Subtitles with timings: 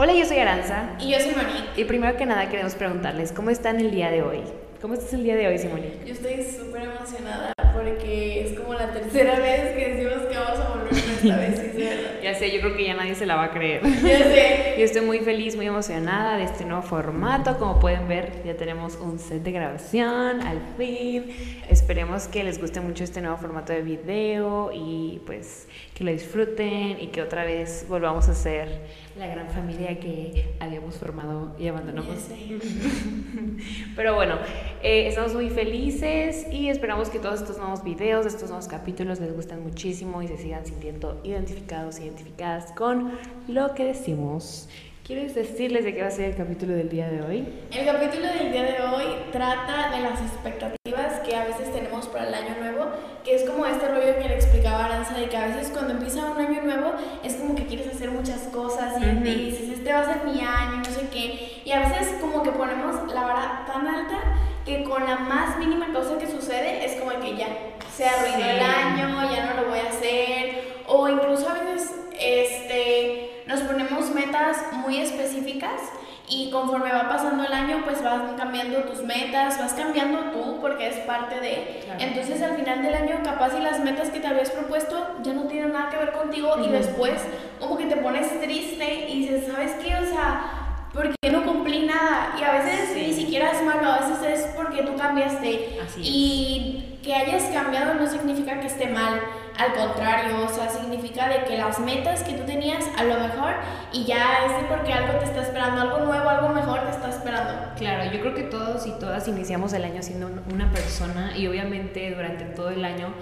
[0.00, 0.90] Hola, yo soy Aranza.
[1.00, 1.80] Y yo soy Monique.
[1.80, 4.42] Y primero que nada queremos preguntarles, ¿cómo están el día de hoy?
[4.80, 5.90] ¿Cómo estás el día de hoy, Simone?
[6.06, 10.68] Yo estoy súper emocionada porque es como la tercera vez que decimos que vamos a
[10.68, 11.88] volver esta vez, sí,
[12.22, 13.82] Ya sé, yo creo que ya nadie se la va a creer.
[14.02, 14.74] Ya sé.
[14.78, 17.58] Yo estoy muy feliz, muy emocionada de este nuevo formato.
[17.58, 21.26] Como pueden ver, ya tenemos un set de grabación, al fin.
[21.68, 27.00] Esperemos que les guste mucho este nuevo formato de video y pues que lo disfruten
[27.00, 28.80] y que otra vez volvamos a ser
[29.18, 32.14] la gran familia que habíamos formado y abandonamos.
[33.96, 34.36] Pero bueno,
[34.82, 39.34] eh, estamos muy felices y esperamos que todos estos nuevos videos, estos nuevos capítulos les
[39.34, 43.12] gusten muchísimo y se sigan sintiendo identificados, identificadas con
[43.48, 44.68] lo que decimos.
[45.04, 47.48] ¿Quieres decirles de qué va a ser el capítulo del día de hoy?
[47.72, 52.28] El capítulo del día de hoy trata de las expectativas que a veces tenemos para
[52.28, 52.90] el año nuevo,
[53.28, 56.30] que es como este rollo que le explicaba Aranza, de que a veces cuando empieza
[56.30, 60.04] un año nuevo es como que quieres hacer muchas cosas y, dices, este va a
[60.06, 63.86] ser mi año, no sé qué, y a veces como que ponemos la vara tan
[63.86, 64.18] alta
[64.64, 67.48] que con la más mínima cosa que sucede es como que ya
[67.94, 73.42] se arruinó el año, ya no lo voy a hacer, o incluso a veces este
[73.46, 75.82] nos ponemos metas muy específicas
[76.30, 80.88] y conforme va pasando el año, pues vas cambiando tus metas, vas cambiando tú porque
[80.88, 81.80] es parte de...
[81.98, 85.44] Entonces al final del año capaz y las metas que te habías propuesto ya no
[85.44, 87.20] tienen nada que ver contigo y después
[87.58, 89.94] como que te pones triste y dices, ¿sabes qué?
[89.96, 92.34] O sea, ¿por qué no cumplí nada?
[92.38, 95.80] Y a veces ni siquiera es malo, a veces es porque tú cambiaste.
[95.96, 99.20] y que hayas cambiado no significa que esté mal
[99.58, 103.54] al contrario, o sea, significa de que las metas que tú tenías a lo mejor
[103.92, 107.74] y ya es porque algo te está esperando, algo nuevo, algo mejor te está esperando.
[107.76, 112.14] Claro, yo creo que todos y todas iniciamos el año siendo una persona y obviamente
[112.14, 113.12] durante todo el año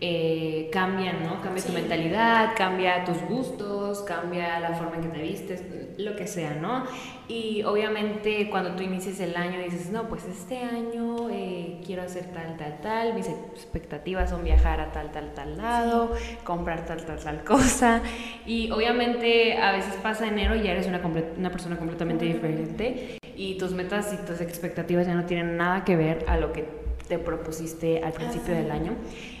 [0.00, 1.40] eh, cambian, ¿no?
[1.40, 5.62] Cambia tu mentalidad, cambia tus gustos, cambia la forma en que te vistes,
[5.98, 6.84] lo que sea, ¿no?
[7.28, 12.26] Y obviamente cuando tú inicias el año dices, no, pues este año eh, quiero hacer
[12.26, 16.12] tal, tal, tal, mis expectativas son viajar a tal, tal, tal lado,
[16.44, 18.02] comprar tal, tal, tal cosa.
[18.44, 21.00] Y obviamente a veces pasa enero y ya eres una,
[21.38, 25.96] una persona completamente diferente y tus metas y tus expectativas ya no tienen nada que
[25.96, 28.92] ver a lo que te propusiste al principio del año.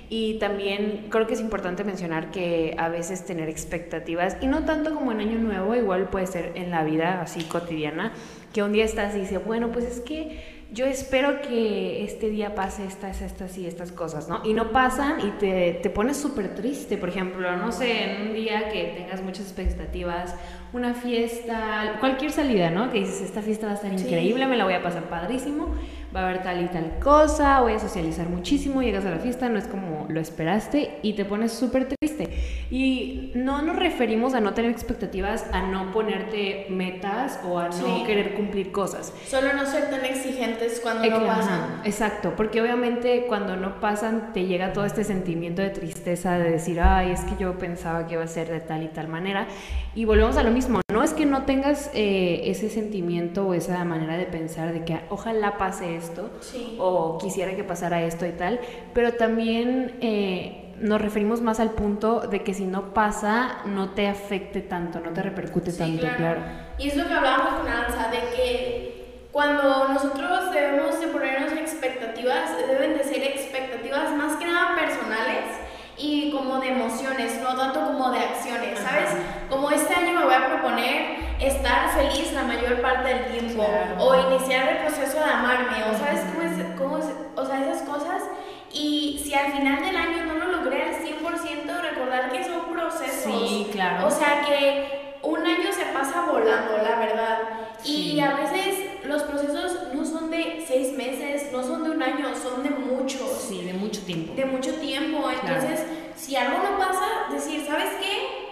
[0.08, 4.94] Y también creo que es importante mencionar que a veces tener expectativas, y no tanto
[4.94, 8.12] como en Año Nuevo, igual puede ser en la vida así cotidiana,
[8.52, 12.54] que un día estás y dices, bueno, pues es que yo espero que este día
[12.54, 14.42] pase estas, estas y estas cosas, ¿no?
[14.44, 18.34] Y no pasan y te, te pones súper triste, por ejemplo, no sé, en un
[18.34, 20.34] día que tengas muchas expectativas,
[20.72, 22.90] una fiesta, cualquier salida, ¿no?
[22.90, 25.74] Que dices, esta fiesta va a estar increíble, me la voy a pasar padrísimo
[26.14, 29.48] va a haber tal y tal cosa, voy a socializar muchísimo, llegas a la fiesta,
[29.48, 32.28] no es como lo esperaste y te pones súper triste.
[32.70, 38.04] Y no nos referimos a no tener expectativas, a no ponerte metas o a no
[38.04, 39.12] querer cumplir cosas.
[39.26, 41.82] Solo no ser tan exigentes cuando no pasan.
[41.84, 46.80] exacto, porque obviamente cuando no pasan te llega todo este sentimiento de tristeza de decir,
[46.80, 49.46] ay, es que yo pensaba que iba a ser de tal y tal manera.
[49.96, 53.82] Y volvemos a lo mismo, no es que no tengas eh, ese sentimiento o esa
[53.86, 56.30] manera de pensar de que ojalá pase esto
[56.78, 58.60] o quisiera que pasara esto y tal,
[58.92, 64.06] pero también eh, nos referimos más al punto de que si no pasa no te
[64.06, 66.42] afecte tanto, no te repercute tanto, claro.
[66.76, 72.50] Y es lo que hablábamos con Ansa, de que cuando nosotros debemos de ponernos expectativas,
[72.68, 75.65] deben de ser expectativas más que nada personales
[75.98, 79.10] y como de emociones, no tanto como de acciones, ¿sabes?
[79.48, 83.66] Como este año me voy a proponer estar feliz la mayor parte del tiempo
[83.98, 87.88] o iniciar el proceso de amarme, o sabes cómo es, cómo es, o sea, esas
[87.88, 88.22] cosas.
[88.72, 93.32] Y si al final del año no lo logré al 100%, recordar que son procesos.
[93.32, 94.06] Sí, claro.
[94.06, 97.38] O sea que un año se pasa volando, la verdad.
[97.84, 102.28] Y a veces los procesos no son de seis meses, no son de un año,
[102.34, 103.46] son de muchos.
[103.48, 104.34] Sí, de mucho tiempo.
[104.34, 105.28] De mucho tiempo.
[105.30, 105.84] Entonces,
[106.16, 108.46] si algo no pasa, decir, ¿sabes qué?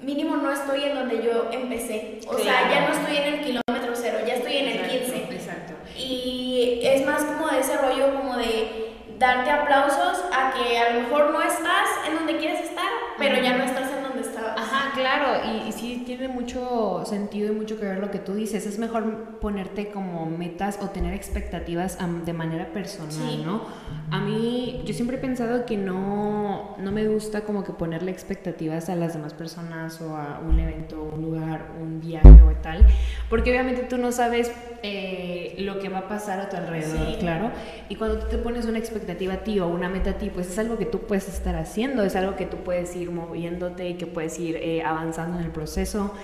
[0.00, 2.20] Mínimo no estoy en donde yo empecé.
[2.26, 5.16] O sea, ya no estoy en el kilómetro cero, ya estoy en el 15.
[5.30, 5.74] Exacto.
[5.96, 11.00] Y es más como de ese rollo como de darte aplausos a que a lo
[11.02, 12.88] mejor no estás en donde quieres estar,
[13.18, 14.58] pero ya no estás en donde estabas.
[14.58, 18.34] Ajá, claro, y, y, sí tiene mucho sentido y mucho que ver lo que tú
[18.34, 18.66] dices.
[18.66, 23.62] Es mejor ponerte como metas o tener expectativas de manera personal, ¿no?
[24.10, 28.90] A mí, yo siempre he pensado que no, no me gusta como que ponerle expectativas
[28.90, 32.84] a las demás personas o a un evento, un lugar, un viaje o tal,
[33.30, 34.52] porque obviamente tú no sabes
[34.82, 37.50] eh, lo que va a pasar a tu alrededor, claro.
[37.88, 40.48] Y cuando tú te pones una expectativa a ti o una meta a ti, pues
[40.48, 43.94] es algo que tú puedes estar haciendo, es algo que tú puedes ir moviéndote y
[43.94, 46.14] que puedes ir eh, avanzando en el proceso.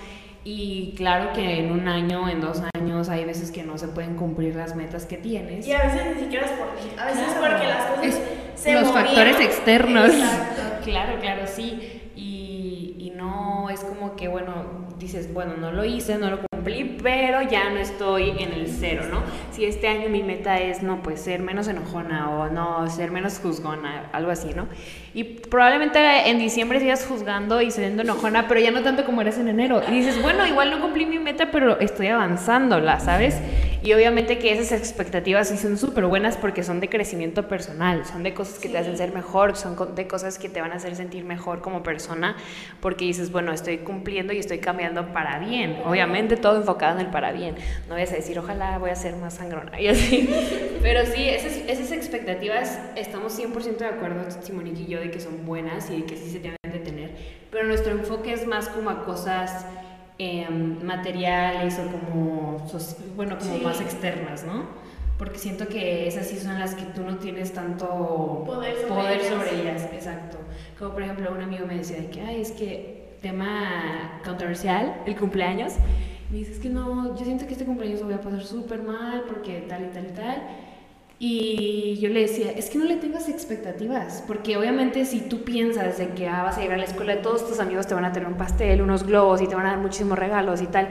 [0.43, 4.15] Y claro que en un año, en dos años, hay veces que no se pueden
[4.15, 5.67] cumplir las metas que tienes.
[5.67, 8.21] Y a veces ni siquiera es por ti, a veces porque las cosas
[8.55, 10.11] se Los factores externos.
[10.83, 12.11] Claro, claro, sí.
[12.15, 16.97] Y, y no es como que, bueno, dices, bueno, no lo hice, no lo cumplí,
[17.01, 19.21] pero ya no estoy en el cero, ¿no?
[19.59, 23.39] Si este año mi meta es, no, pues ser menos enojona o no, ser menos
[23.39, 24.69] juzgona, algo así, ¿no?
[25.13, 29.37] Y probablemente en diciembre sigas juzgando y siendo enojona, pero ya no tanto como eres
[29.37, 29.81] en enero.
[29.85, 33.35] Y dices, bueno, igual no cumplí mi meta, pero estoy avanzándola, ¿sabes?
[33.81, 38.23] Y obviamente que esas expectativas sí son súper buenas porque son de crecimiento personal, son
[38.23, 40.95] de cosas que te hacen ser mejor, son de cosas que te van a hacer
[40.95, 42.35] sentir mejor como persona,
[42.81, 45.81] porque dices, bueno, estoy cumpliendo y estoy cambiando para bien.
[45.85, 47.55] Obviamente todo enfocado en el para bien.
[47.87, 50.29] No voy a decir, ojalá voy a ser más sangrona y así.
[50.81, 55.45] Pero sí, esas, esas expectativas estamos 100% de acuerdo, Simonique y yo, de que son
[55.45, 57.11] buenas y de que sí se deben de tener.
[57.51, 59.65] Pero nuestro enfoque es más como a cosas
[60.21, 62.67] Em, materiales o como,
[63.15, 64.65] bueno, como más externas, ¿no?
[65.17, 69.87] Porque siento que esas sí son las que tú no tienes tanto poder sobre, ellas.
[69.93, 70.37] Exacto.
[70.77, 75.75] Como por ejemplo, un amigo me decía que, ay, es que tema controversial, el cumpleaños.
[76.31, 78.83] Me dice, es que no, yo siento que este cumpleaños lo voy a pasar súper
[78.83, 80.43] mal porque tal y tal y tal.
[81.21, 85.97] Y yo le decía, es que no le tengas expectativas, porque obviamente si tú piensas
[85.97, 88.05] de que ah, vas a llegar a la escuela y todos tus amigos te van
[88.05, 90.87] a tener un pastel, unos globos y te van a dar muchísimos regalos y tal,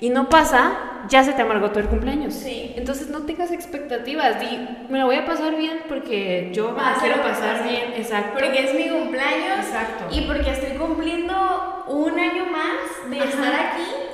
[0.00, 2.34] y no pasa, ya se te amargó todo el cumpleaños.
[2.34, 2.72] Sí.
[2.74, 7.22] Entonces no tengas expectativas, di, me lo voy a pasar bien porque yo ah, quiero
[7.22, 8.32] pasar bien, exacto.
[8.32, 9.64] Porque es mi cumpleaños.
[9.64, 10.06] Exacto.
[10.10, 14.08] Y porque estoy cumpliendo un año más de estar aquí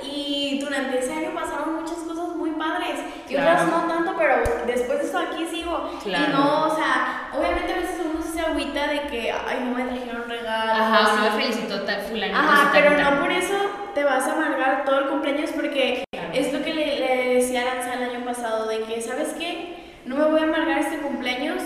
[0.75, 2.99] durante ese año pasaron muchas cosas muy padres.
[3.29, 4.35] Y otras no tanto, pero
[4.67, 5.89] después de eso aquí sigo.
[6.05, 9.83] Y no, o sea, obviamente a veces uno se agüita de que, ay, no me
[9.85, 10.71] trajeron regalo.
[10.71, 12.37] Ajá, no me felicitó tal fulanito.
[12.37, 13.55] Ajá, pero no por eso
[13.93, 17.71] te vas a amargar todo el cumpleaños porque es lo que le, le decía a
[17.71, 20.01] Aranza el año pasado, de que, ¿sabes qué?
[20.05, 21.63] No me voy a amargar este cumpleaños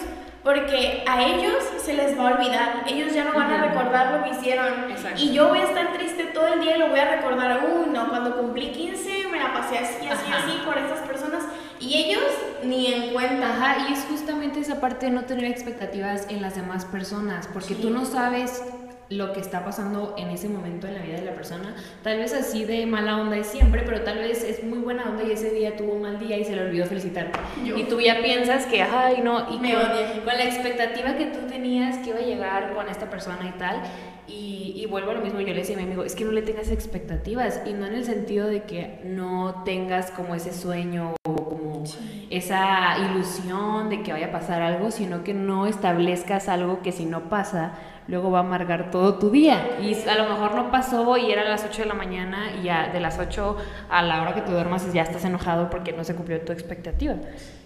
[0.50, 4.24] porque a ellos se les va a olvidar, ellos ya no van a recordar lo
[4.24, 4.74] que hicieron.
[5.16, 7.92] Y yo voy a estar triste todo el día y lo voy a recordar, uy,
[7.94, 11.44] no, cuando cumplí 15 me la pasé así, así, así por estas personas.
[11.80, 12.24] Y ellos
[12.63, 13.48] ni en cuenta.
[13.48, 17.75] Ajá, y es justamente esa parte de no tener expectativas en las demás personas, porque
[17.75, 18.63] tú no sabes
[19.09, 21.75] lo que está pasando en ese momento en la vida de la persona.
[22.03, 25.23] Tal vez así de mala onda es siempre, pero tal vez es muy buena onda
[25.23, 27.39] y ese día tuvo un mal día y se le olvidó felicitarte.
[27.63, 29.83] Y tú ya piensas que, ay, no, y Me con,
[30.25, 33.81] con, la expectativa que tú tenías que iba a llegar con esta persona y tal.
[34.29, 36.31] Y, y, vuelvo a lo mismo, yo le decía a mi amigo, es que no
[36.31, 41.15] le tengas expectativas y no en el sentido de que no tengas como ese sueño
[41.25, 41.83] o como
[42.29, 47.05] esa ilusión de que vaya a pasar algo, sino que no establezcas algo que si
[47.05, 47.73] no pasa,
[48.07, 49.77] luego va a amargar todo tu día.
[49.81, 52.63] Y a lo mejor no pasó y era a las 8 de la mañana y
[52.63, 53.57] ya de las 8
[53.89, 57.15] a la hora que tú duermas ya estás enojado porque no se cumplió tu expectativa.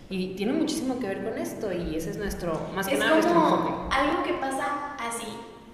[0.09, 3.15] Y tiene muchísimo que ver con esto y ese es nuestro, más que es nada,
[3.15, 3.71] nuestro enfoque.
[3.91, 5.27] Algo que pasa así,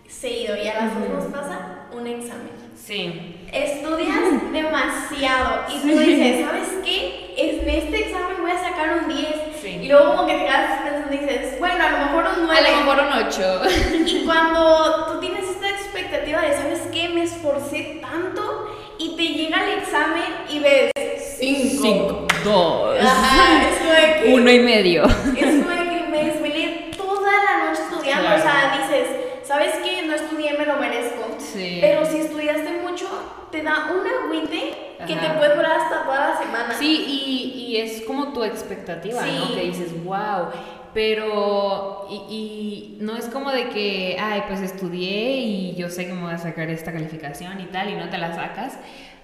[0.09, 2.59] seguido, y a las dos nos pasa un examen.
[2.75, 3.35] Sí.
[3.53, 7.35] Estudias demasiado y tú dices, ¿sabes qué?
[7.37, 9.27] En este examen voy a sacar un 10.
[9.61, 9.79] Sí.
[9.83, 12.67] Y luego como que te quedas pensando y dices, bueno, a lo mejor un 9.
[12.67, 13.61] A lo mejor un 8.
[14.07, 17.09] Y cuando tú tienes esta expectativa de, ¿sabes qué?
[17.09, 20.91] Me esforcé tanto y te llega el examen y ves
[21.37, 21.81] 5.
[21.81, 22.27] 5.
[22.43, 22.99] 2.
[23.01, 24.33] Ajá, es como de que...
[24.33, 25.03] Uno y medio.
[25.05, 28.25] Es como de que me desvelé toda la noche estudiando.
[28.25, 28.39] Claro.
[28.39, 29.18] O sea, dices,
[29.49, 30.05] ¿sabes qué?
[30.05, 31.25] No estudié, me lo merezco.
[31.39, 31.79] Sí.
[31.81, 33.07] Pero si estudiaste mucho,
[33.51, 36.73] te da un agüite que te puede durar hasta toda la semana.
[36.77, 39.29] Sí, y, y es como tu expectativa, Sí.
[39.39, 39.55] ¿no?
[39.55, 40.49] Que dices, wow.
[40.93, 46.13] Pero, y, y no es como de que, ay, pues estudié y yo sé que
[46.13, 48.77] me voy a sacar esta calificación y tal, y no te la sacas.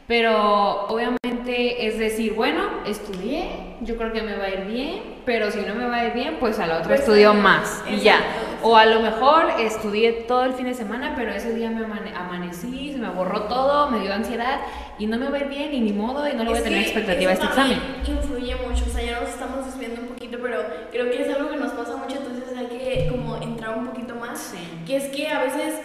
[0.07, 3.49] Pero obviamente es decir, bueno, estudié,
[3.81, 6.13] yo creo que me va a ir bien, pero si no me va a ir
[6.13, 8.19] bien, pues a la otra Pues, estudio más y ya.
[8.63, 12.13] O a lo mejor estudié todo el fin de semana, pero ese día me amane-
[12.15, 14.59] amanecí, se me borró todo, me dio ansiedad
[14.97, 16.63] y no me va a ir bien y ni modo y no le voy a
[16.63, 17.79] tener expectativa a este examen.
[18.07, 20.59] Influye mucho, o sea, ya nos estamos desviando un poquito, pero
[20.91, 24.15] creo que es algo que nos pasa mucho, entonces hay que como entrar un poquito
[24.15, 24.39] más.
[24.39, 24.57] Sí.
[24.85, 25.75] Que es que a veces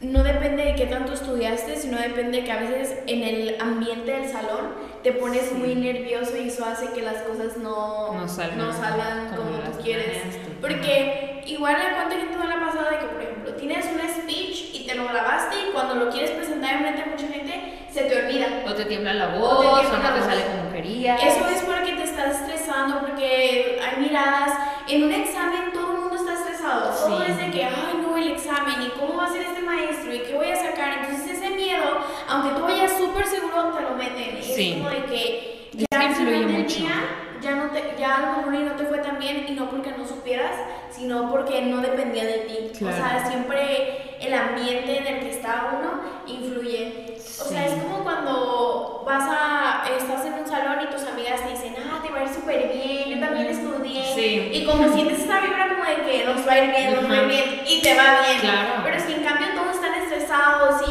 [0.00, 4.10] no depende de qué tanto estudiaste, sino depende de que a veces en el ambiente
[4.10, 9.28] del salón te pones muy nervioso y eso hace que las cosas no, No salgan
[9.28, 10.18] como, como tú quieres.
[10.60, 14.00] Porque igual a cuánta gente no le ha pasado de que, por ejemplo, tienes un
[14.08, 17.78] speech y te lo grabaste y cuando lo quieres presentar en frente a mucha gente,
[17.90, 18.46] se te olvida.
[18.66, 20.24] O te tiembla la O te voz, o, no te voz.
[20.26, 21.22] sale como querías.
[21.22, 24.52] Eso es porque te estás estresando, porque hay miradas.
[24.88, 26.90] En un examen todo el mundo está estresado.
[26.90, 27.30] Todo Sí.
[27.30, 30.20] es de que, ay, no, el examen, y cómo va a ser este maestro, y
[30.20, 30.98] qué voy a sacar.
[31.00, 31.84] Entonces, ese miedo,
[32.28, 34.42] aunque tú vayas súper seguro, te lo meten.
[34.42, 34.72] Sí.
[34.72, 36.78] es como de que ya influye mucho.
[36.80, 36.94] día,
[37.72, 40.06] te, ya a lo mejor y no te fue tan bien, y no porque no
[40.06, 40.52] supieras,
[40.90, 42.72] sino porque no dependía de ti.
[42.78, 42.94] Claro.
[42.94, 47.14] O sea, siempre el ambiente en el que está uno influye.
[47.16, 47.74] O sea, Sí.
[47.74, 52.00] es como cuando vas a, estás en un salón y tus amigas te dicen, ah,
[52.02, 54.04] te va a ir súper bien, yo también estudié.
[54.14, 54.50] Sí.
[54.52, 57.14] Y como sientes esa vibra como de que nos va a ir bien, nos va
[57.14, 58.40] a ir bien, y te va bien.
[58.40, 58.82] Claro.
[58.84, 59.46] Pero si en cambio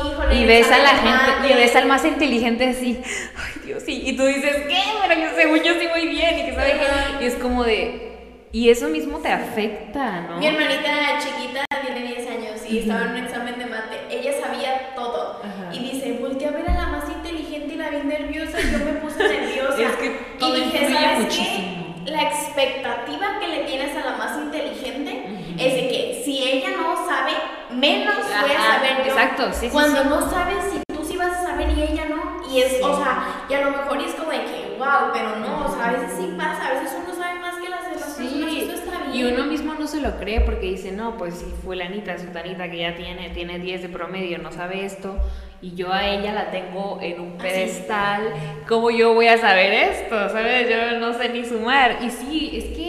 [0.06, 0.36] híjole.
[0.36, 4.16] Y ves a la gente, y ves al más inteligente así, ay Dios, sí, y
[4.16, 4.82] tú dices, ¿qué?
[5.08, 8.12] Pero yo según yo sí voy bien, y que sabe qué, y es como de,
[8.52, 10.38] y eso mismo te afecta, ¿no?
[10.38, 13.98] Mi hermanita chiquita tiene 10 años y estaba en un examen de mate.
[14.10, 15.42] Ella sabía todo.
[15.42, 15.74] Ajá.
[15.74, 18.80] Y dice, volteé a ver a la más inteligente y la vi nerviosa y yo
[18.80, 19.82] me puse nerviosa.
[19.82, 21.96] Es que todo y dije, ¿sabes muchísimo".
[22.06, 22.12] qué?
[22.12, 25.24] La expectativa que le tienes a la más inteligente
[25.58, 27.32] es de que si ella no sabe,
[27.72, 29.11] menos voy a Ajá, saber yo.
[29.24, 30.10] Exacto, sí, sí, Cuando sí.
[30.10, 32.42] no sabes si tú sí vas a saber y ella no.
[32.50, 35.66] Y es, o sea, y a lo mejor es como de que, wow, pero no,
[35.66, 38.54] o sea, a veces sí pasa, a veces uno sabe más que las demás personas
[38.54, 39.16] eso está bien.
[39.16, 42.78] y uno mismo no se lo cree porque dice, no, pues si fulanita, sutanita que
[42.80, 45.16] ya tiene, tiene 10 de promedio, no sabe esto,
[45.62, 47.48] y yo a ella la tengo en un Así.
[47.48, 48.34] pedestal,
[48.68, 50.28] ¿cómo yo voy a saber esto?
[50.30, 50.68] ¿Sabes?
[50.68, 52.00] Yo no sé ni sumar.
[52.02, 52.81] Y sí, es que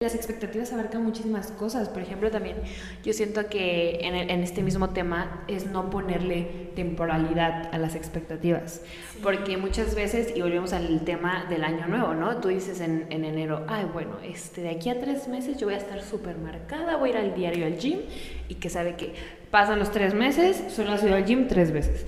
[0.00, 1.88] las expectativas abarcan muchísimas cosas.
[1.88, 2.56] Por ejemplo, también
[3.04, 7.94] yo siento que en, el- en este mismo tema es no ponerle temporalidad a las
[7.94, 8.82] expectativas.
[9.22, 12.36] Porque muchas veces, y volvemos al tema del año nuevo, ¿no?
[12.38, 15.74] Tú dices en, en enero, ay, bueno, este, de aquí a tres meses yo voy
[15.74, 18.00] a estar súper marcada, voy a ir al diario al gym,
[18.48, 19.14] y que sabe que
[19.50, 22.06] pasan los tres meses, solo has ido al gym tres veces.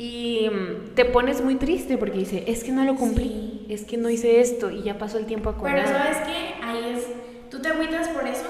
[0.00, 3.96] Y mm, te pones muy triste porque dice, es que no lo cumplí, es que
[3.96, 7.04] no hice esto, y ya pasó el tiempo a Pero sabes qué, ahí es,
[7.50, 8.46] tú te agüitas por eso,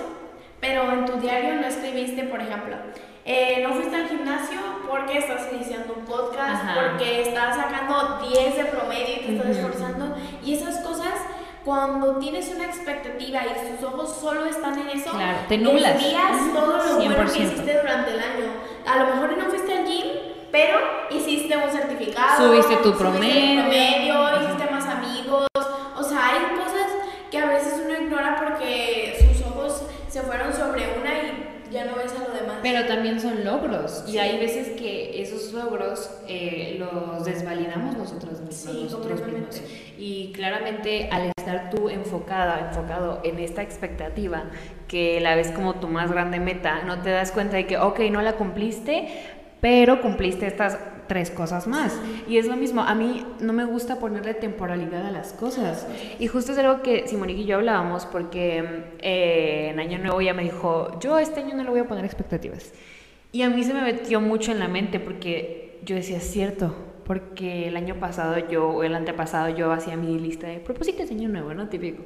[0.61, 2.77] pero en tu diario no escribiste, por ejemplo,
[3.25, 4.59] eh, no fuiste al gimnasio
[4.91, 6.75] porque estás iniciando un podcast, Ajá.
[6.93, 11.15] porque estás sacando 10 de promedio y te estás esforzando, y esas cosas,
[11.65, 15.99] cuando tienes una expectativa y tus ojos solo están en eso, Claro, te nublas.
[16.53, 17.43] todo lo bueno que 100%.
[17.43, 18.53] hiciste durante el año.
[18.87, 20.07] A lo mejor no fuiste al gym,
[20.51, 20.79] pero
[21.11, 23.61] hiciste un certificado, Subiste tu subiste promedio.
[23.63, 24.45] promedio, Ajá.
[24.45, 25.47] hiciste más amigos,
[25.97, 26.87] o sea, hay cosas
[27.31, 31.97] que a veces uno ignora porque sus ojos se fueron sobre una y ya no
[31.97, 32.57] ves a lo demás.
[32.63, 34.05] Pero también son logros.
[34.07, 34.19] Y Sí.
[34.19, 38.55] hay veces que esos logros eh, los desvalidamos nosotros mismos.
[38.75, 39.61] Sí, nosotros mismos.
[39.99, 44.45] Y claramente al estar tú enfocada, enfocado en esta expectativa,
[44.87, 47.99] que la ves como tu más grande meta, no te das cuenta de que, ok,
[48.11, 49.09] no la cumpliste,
[49.61, 51.99] pero cumpliste estas tres cosas más.
[52.29, 55.87] Y es lo mismo, a mí no me gusta ponerle temporalidad a las cosas.
[56.21, 60.35] Y justo es algo que Simonique y yo hablábamos porque eh, en Año Nuevo ella
[60.35, 62.73] me dijo, yo este año no le voy a poner expectativas.
[63.33, 66.75] Y a mí se me metió mucho en la mente porque yo decía, cierto,
[67.09, 71.15] porque el año pasado yo, o el antepasado, yo hacía mi lista de propósitos de
[71.15, 71.71] año nuevo, ¿no?
[71.71, 72.05] Típico.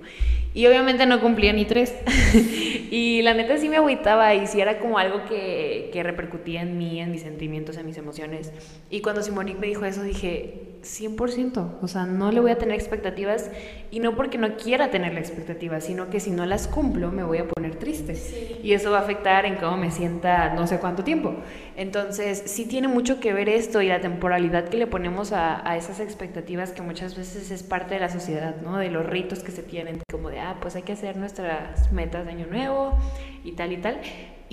[0.55, 1.93] Y obviamente no cumplía ni tres.
[2.91, 6.79] y la neta sí me agüitaba y sí era como algo que, que repercutía en
[6.79, 8.53] mí, en mis sentimientos, en mis emociones.
[8.91, 12.75] Y cuando Simonique me dijo eso, dije, 100%, o sea, no le voy a tener
[12.75, 13.51] expectativas
[13.91, 17.23] y no porque no quiera tener la expectativa, sino que si no las cumplo me
[17.23, 18.17] voy a poner triste.
[18.17, 18.59] Sí.
[18.63, 21.35] Y eso va a afectar en cómo me sienta no sé cuánto tiempo.
[21.77, 26.01] Entonces, sí tiene mucho que ver esto y la temporalidad que le ponemos a, esas
[26.01, 28.77] expectativas que muchas veces es parte de la sociedad, ¿no?
[28.77, 32.27] De los ritos que se tienen, como de, ah, pues hay que hacer nuestras metas
[32.27, 32.93] de año nuevo
[33.43, 34.03] y tal y tal.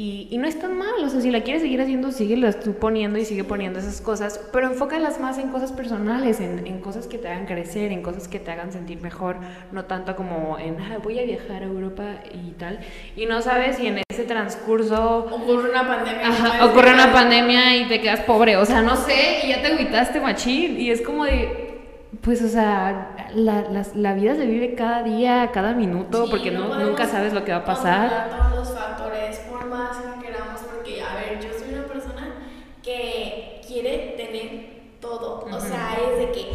[0.01, 2.71] Y, y no es tan mal, o sea, si la quieres seguir haciendo, síguelas tú
[2.75, 7.05] poniendo y sigue poniendo esas cosas, pero enfócalas más en cosas personales, en, en cosas
[7.05, 9.35] que te hagan crecer, en cosas que te hagan sentir mejor,
[9.73, 12.03] no tanto como en, ah, voy a viajar a Europa
[12.33, 12.79] y tal.
[13.17, 16.27] Y no sabes si en ese transcurso Ocurre una pandemia.
[16.29, 19.67] Ajá, ocurre una pandemia y te quedas pobre, o sea, no sé, y ya te
[19.67, 21.67] agüitaste machín, y es como de,
[22.21, 26.51] pues, o sea, la, la, la vida se vive cada día, cada minuto, Sí, porque
[26.51, 28.58] no no- podemos nunca sabes lo que va a pasar.
[29.59, 32.35] Por más que queramos, porque, a ver, yo soy una persona
[32.81, 35.45] que quiere tener todo.
[35.51, 36.51] O sea, es de que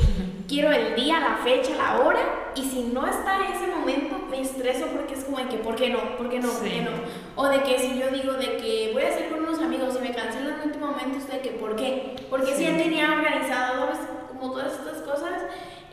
[0.49, 4.41] quiero el día, la fecha, la hora, y si no está en ese momento, me
[4.41, 6.17] estreso porque es como de que, ¿por qué no?
[6.17, 6.51] ¿Por qué no?
[6.51, 6.91] ¿Por qué no?
[7.37, 10.03] O de que si yo digo de que voy a hacer con unos amigos y
[10.03, 12.17] me cancelan en el último momento, usted de que, ¿por qué?
[12.31, 13.85] Porque si ya tenía organizado.
[14.29, 15.43] Como todas estas cosas.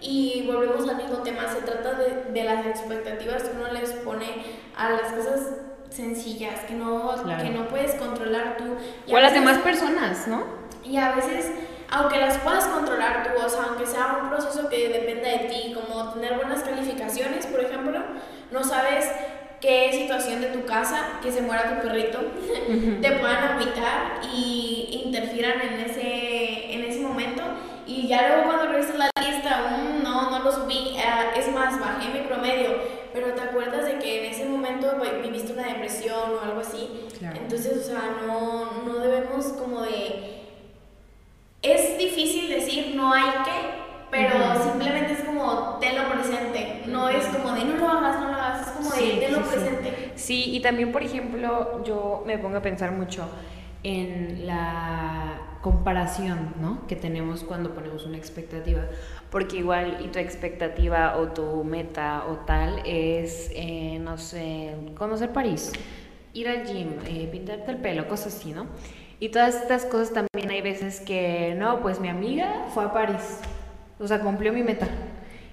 [0.02, 4.26] Y volvemos al mismo tema, se trata de, de las expectativas que uno les pone
[4.76, 8.78] a las cosas sencillas, que no, que no puedes controlar tú.
[9.12, 10.44] o a las demás personas, ¿no?
[10.84, 11.52] Y a veces
[11.92, 15.74] aunque las puedas controlar tú, o sea, aunque sea un proceso que dependa de ti,
[15.74, 18.00] como tener buenas calificaciones, por ejemplo,
[18.50, 19.12] no sabes
[19.60, 22.20] qué situación de tu casa, que se muera tu perrito,
[23.02, 27.44] te puedan agüitar y interfieran en ese, en ese momento.
[27.86, 29.78] Y ya luego cuando revisas la lista, lo
[30.52, 32.70] subí, uh, es más, bajé mi promedio,
[33.14, 37.08] pero te acuerdas de que en ese momento pues, viviste una depresión o algo así.
[37.22, 40.32] Entonces, o sea, no, no debemos como de
[41.62, 44.32] es difícil decir no hay que, pero
[44.64, 46.84] simplemente es como tenlo presente.
[46.88, 50.12] No es como de no lo hagas, no lo hagas, es como de tenlo presente.
[50.16, 50.56] Sí.
[50.56, 53.28] y también, por ejemplo, yo me pongo a pensar mucho
[53.84, 56.86] en la comparación ¿no?
[56.88, 58.84] que tenemos cuando ponemos una expectativa.
[59.30, 65.32] Porque igual, y tu expectativa o tu meta o tal es, eh, no sé, conocer
[65.32, 65.72] París,
[66.34, 68.66] ir al gym, eh, pintarte el pelo, cosas así, ¿no?
[69.20, 73.40] Y todas estas cosas también hay veces que, no, pues mi amiga fue a París,
[74.00, 74.88] o sea, cumplió mi meta.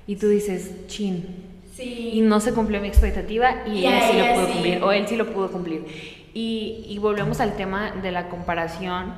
[0.06, 1.44] Y tú dices, chin.
[1.74, 2.10] Sí.
[2.14, 5.16] Y no se cumplió mi expectativa y ella sí lo pudo cumplir, o él sí
[5.16, 5.86] lo pudo cumplir.
[6.34, 9.12] Y, y volvemos al tema de la comparación,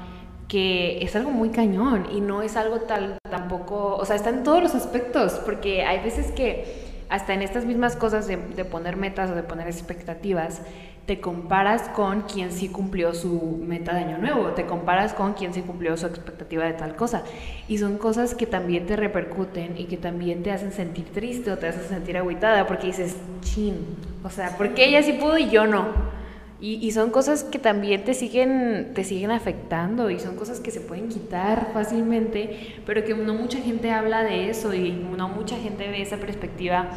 [0.50, 4.42] que es algo muy cañón y no es algo tal tampoco, o sea, está en
[4.42, 8.97] todos los aspectos, porque hay veces que hasta en estas mismas cosas de, de poner
[8.97, 10.61] metas o de poner expectativas,
[11.07, 15.54] te comparas con quien sí cumplió su meta de año nuevo, te comparas con quien
[15.54, 17.23] sí cumplió su expectativa de tal cosa.
[17.69, 21.59] Y son cosas que también te repercuten y que también te hacen sentir triste o
[21.59, 23.76] te hacen sentir agüitada porque dices, chin,
[24.25, 26.20] o sea, ¿por qué ella sí pudo y yo no?
[26.62, 30.71] Y, y, son cosas que también te siguen, te siguen afectando y son cosas que
[30.71, 35.57] se pueden quitar fácilmente, pero que no mucha gente habla de eso y no mucha
[35.57, 36.90] gente ve esa perspectiva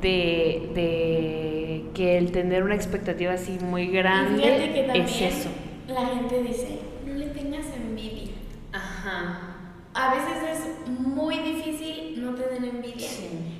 [0.00, 5.48] de, de que el tener una expectativa así muy grande es eso.
[5.88, 8.32] La gente dice, no le tengas envidia.
[8.72, 9.56] Ajá.
[9.94, 13.08] A veces es muy difícil no tener envidia.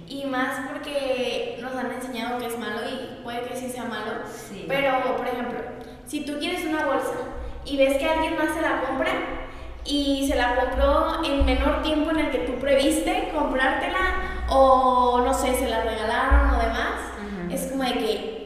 [0.09, 4.23] Y más porque nos han enseñado que es malo y puede que sí sea malo.
[4.69, 5.59] Pero, por ejemplo,
[6.05, 7.15] si tú quieres una bolsa
[7.65, 9.11] y ves que alguien más se la compra
[9.85, 15.33] y se la compró en menor tiempo en el que tú previste comprártela, o no
[15.33, 18.37] sé, se la regalaron o demás, es como de que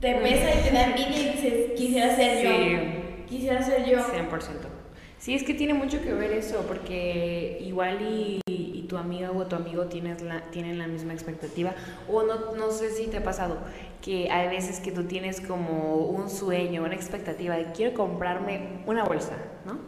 [0.00, 3.26] te pesa y te da envidia y dices, quisiera ser yo.
[3.28, 3.98] Quisiera ser yo.
[3.98, 4.77] 100%.
[5.18, 8.40] Sí, es que tiene mucho que ver eso, porque igual y,
[8.88, 11.74] tu amiga o tu amigo tienes la, tienen la misma expectativa,
[12.10, 13.58] o no, no sé si te ha pasado,
[14.00, 19.04] que hay veces que tú tienes como un sueño, una expectativa de quiero comprarme una
[19.04, 19.78] bolsa, ¿no?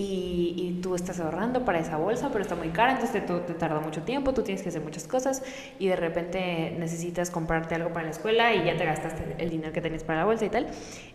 [0.00, 3.80] y, tú estás ahorrando para esa bolsa, pero está muy cara, entonces te, te, tarda
[3.80, 5.42] mucho tiempo, tú tienes que hacer muchas cosas
[5.78, 9.72] y de repente necesitas comprarte algo para la escuela y ya te gastaste el dinero
[9.72, 10.68] que tenías para la bolsa y tal.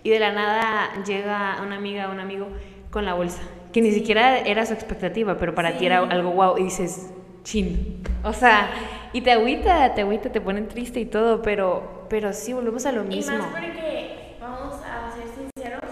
[0.03, 2.47] Y de la nada llega una amiga o un amigo
[2.93, 3.41] con la bolsa,
[3.73, 7.11] que ni siquiera era su expectativa, pero para ti era algo wow y dices,
[7.43, 8.03] chin.
[8.23, 8.69] O sea,
[9.13, 12.91] y te agüita, te agüita, te ponen triste y todo, pero, pero sí, volvemos a
[12.91, 13.33] lo mismo.
[13.33, 15.89] Y más porque, vamos a ser sinceros,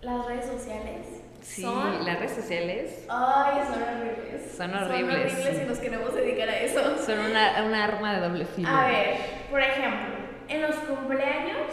[0.00, 1.06] las redes sociales
[1.42, 3.06] Sí, las redes sociales.
[3.08, 4.52] Ay, son horribles.
[4.56, 5.32] Son horribles.
[5.32, 6.80] Son horribles y nos queremos dedicar a eso.
[7.04, 8.68] Son una, una arma de doble filo.
[8.68, 9.16] A ver,
[9.50, 10.14] por ejemplo,
[10.48, 11.66] en los cumpleaños,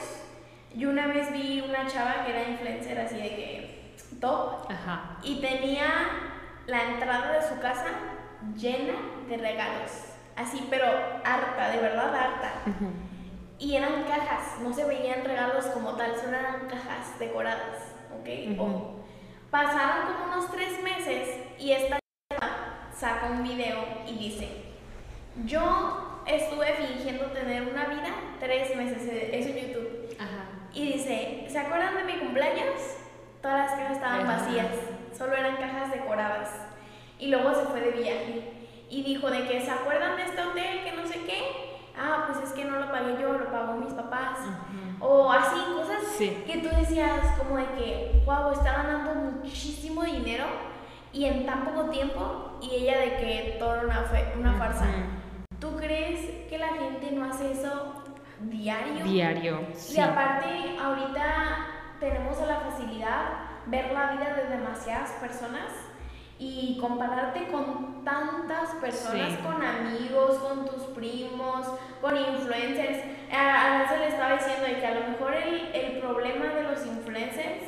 [0.75, 3.76] yo una vez vi una chava que era influencer así de que
[4.19, 4.69] top.
[4.71, 5.17] Ajá.
[5.23, 5.87] Y tenía
[6.65, 7.85] la entrada de su casa
[8.55, 8.93] llena
[9.27, 9.91] de regalos.
[10.35, 10.85] Así, pero
[11.23, 12.51] harta, de verdad harta.
[13.59, 18.29] Y eran cajas, no se veían regalos como tal, solo eran cajas decoradas, ¿ok?
[19.49, 21.97] Pasaron como unos tres meses y esta
[22.95, 24.65] saca un video y dice,
[25.45, 30.17] yo estuve fingiendo tener una vida tres meses, eso en YouTube.
[30.73, 32.79] Y dice, ¿se acuerdan de mi cumpleaños?
[33.47, 34.67] Todas las cajas estaban vacías,
[35.17, 36.49] solo eran cajas decoradas.
[37.17, 38.43] Y luego se fue de viaje
[38.89, 41.93] y dijo de que, ¿se acuerdan de este hotel que no sé qué?
[41.97, 44.39] ah, pues es que no lo pagué yo, lo pagó mis papás.
[44.99, 50.43] O así, cosas que tú decías como de que, wow, está ganando muchísimo dinero
[51.13, 54.05] y en tan poco tiempo y ella de que todo era una,
[54.37, 54.87] una farsa.
[55.61, 57.93] ¿Tú crees que la gente no hace eso
[58.41, 59.05] diario?
[59.05, 59.61] Diario.
[59.89, 65.71] Y aparte, ahorita tenemos la facilidad ver la vida de demasiadas personas
[66.39, 71.67] y compararte con tantas personas, con amigos, con tus primos,
[72.01, 72.99] con influencers.
[73.33, 76.85] A se le estaba diciendo de que a lo mejor el, el problema de los
[76.85, 77.63] influencers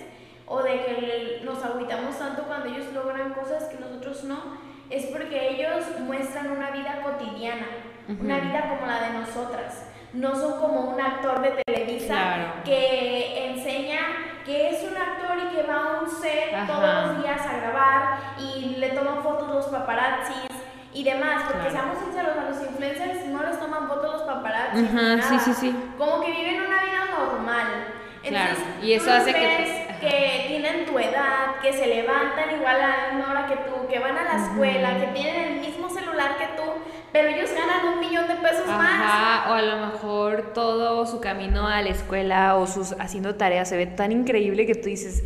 [0.46, 4.58] o de que nos agüitamos tanto cuando ellos logran cosas que nosotros no,
[4.90, 7.68] es porque ellos muestran una vida cotidiana,
[8.08, 9.89] una vida como la de nosotras.
[10.14, 14.00] No son como un actor de Televisa que enseña
[14.46, 18.20] que es un actor y que va a un set todos los días a grabar
[18.40, 20.50] y le toman fotos los paparazzis
[20.92, 25.26] y demás, porque seamos sinceros, a los influencers no les toman fotos los paparazzis.
[25.26, 25.76] sí, sí, sí.
[25.98, 27.68] Como que viven una vida normal.
[28.24, 33.12] claro, y eso hace que que tienen tu edad, que se levantan igual a la
[33.12, 36.48] misma hora que tú, que van a la escuela, que tienen el mismo celular que
[36.56, 36.64] tú,
[37.12, 39.48] pero ellos ganan un millón de pesos más.
[39.50, 43.78] O a lo mejor todo su camino a la escuela o sus haciendo tareas se
[43.78, 45.24] ve tan increíble que tú dices,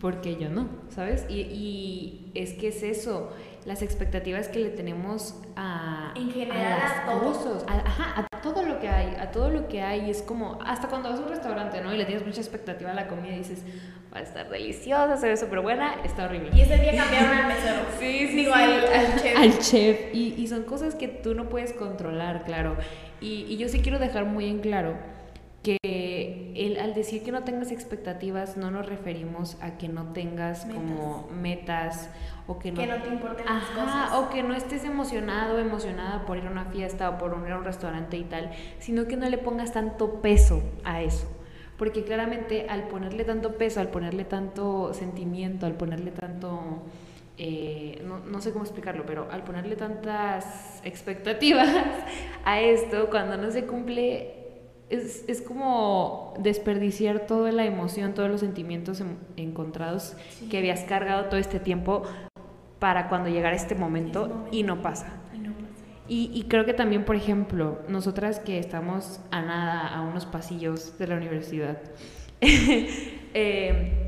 [0.00, 0.68] ¿por qué yo no?
[0.88, 1.26] ¿Sabes?
[1.28, 3.32] Y, y es que es eso
[3.66, 7.64] las expectativas que le tenemos a, en general a, todos.
[7.66, 10.08] ajá, a todo lo que hay, a todo lo que hay.
[10.08, 11.92] Es como, hasta cuando vas a un restaurante, ¿no?
[11.92, 13.64] Y le tienes mucha expectativa a la comida y dices,
[14.14, 16.50] va a estar deliciosa, se ve súper buena, está horrible.
[16.54, 17.78] Y ese día cambiaron al mesero.
[17.98, 19.36] sí, sí, Al, chef.
[19.36, 20.14] Al chef.
[20.14, 22.76] Y, y, son cosas que tú no puedes controlar, claro.
[23.20, 25.15] Y, y yo sí quiero dejar muy en claro
[25.66, 30.64] que el, al decir que no tengas expectativas no nos referimos a que no tengas
[30.64, 32.08] como metas
[32.46, 34.12] o que no, te importen las cosas.
[34.14, 37.52] o que no estés emocionado o emocionada por ir a una fiesta o por ir
[37.52, 41.26] a un restaurante y tal, sino que no le pongas tanto peso a eso.
[41.76, 46.84] Porque claramente al ponerle tanto peso, al ponerle tanto sentimiento, al ponerle tanto...
[47.38, 51.68] Eh, no, no, sé cómo explicarlo, pero al ponerle tantas expectativas
[52.44, 54.45] a esto, cuando no se cumple,
[54.90, 59.02] es, es, como desperdiciar toda la emoción, todos los sentimientos
[59.36, 60.14] encontrados
[60.50, 62.04] que habías cargado todo este tiempo
[62.78, 65.08] para cuando llegara este momento, y no pasa.
[66.08, 70.96] Y, y, creo que también, por ejemplo, nosotras que estamos a nada, a unos pasillos
[70.98, 71.78] de la universidad,
[72.40, 74.05] eh,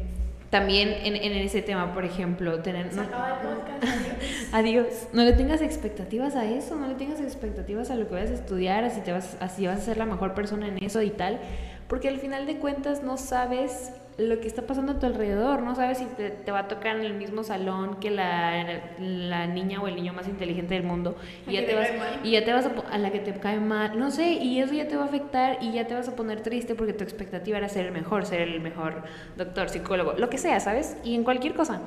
[0.51, 2.95] también en, en, ese tema, por ejemplo, tener...
[2.95, 3.03] No,
[4.53, 4.87] adiós.
[5.13, 8.35] No le tengas expectativas a eso, no le tengas expectativas a lo que vayas a
[8.35, 11.03] estudiar, a si, te vas, a si vas a ser la mejor persona en eso
[11.03, 11.39] y tal,
[11.87, 15.77] porque al final de cuentas no sabes lo que está pasando a tu alrededor, no
[15.77, 19.87] sabes si te, va a tocar en el mismo salón que la, la, niña o
[19.87, 21.89] el niño más inteligente del mundo y ya, te vas,
[22.25, 24.75] y ya te vas a, a la que te cae mal, no sé, y eso
[24.75, 27.59] ya te va a afectar y ya te vas a poner triste porque tu expectativa
[27.59, 29.05] era ser el mejor, ser el mejor
[29.37, 30.97] doctor, psicólogo, lo que sea, ¿sabes?
[31.05, 31.81] Y en cualquier cosa.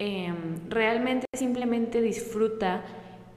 [0.00, 2.82] Em, realmente simplemente disfruta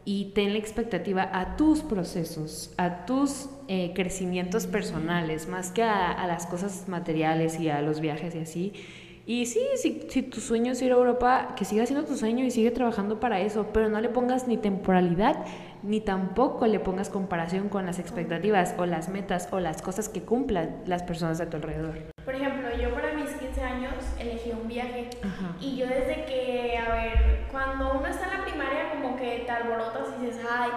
[0.03, 6.27] y ten la expectativa a tus procesos, a tus eh, crecimientos personales, más que a,
[6.27, 8.73] las cosas materiales y a los viajes y así.
[9.25, 12.43] Y sí, si, si tu sueño es ir a Europa, que siga siendo tu sueño
[12.43, 15.45] y sigue trabajando para eso, pero no le pongas ni temporalidad,
[15.83, 20.21] ni tampoco le pongas comparación con las expectativas o las metas o las cosas que
[20.21, 21.95] cumplan las personas a tu alrededor.
[22.25, 25.11] Por ejemplo, yo para mis 15 años elegí un viaje
[25.61, 29.49] y yo desde que, a ver, cuando uno está en la primaria como que te
[29.49, 30.71] alborotas y dices, ay,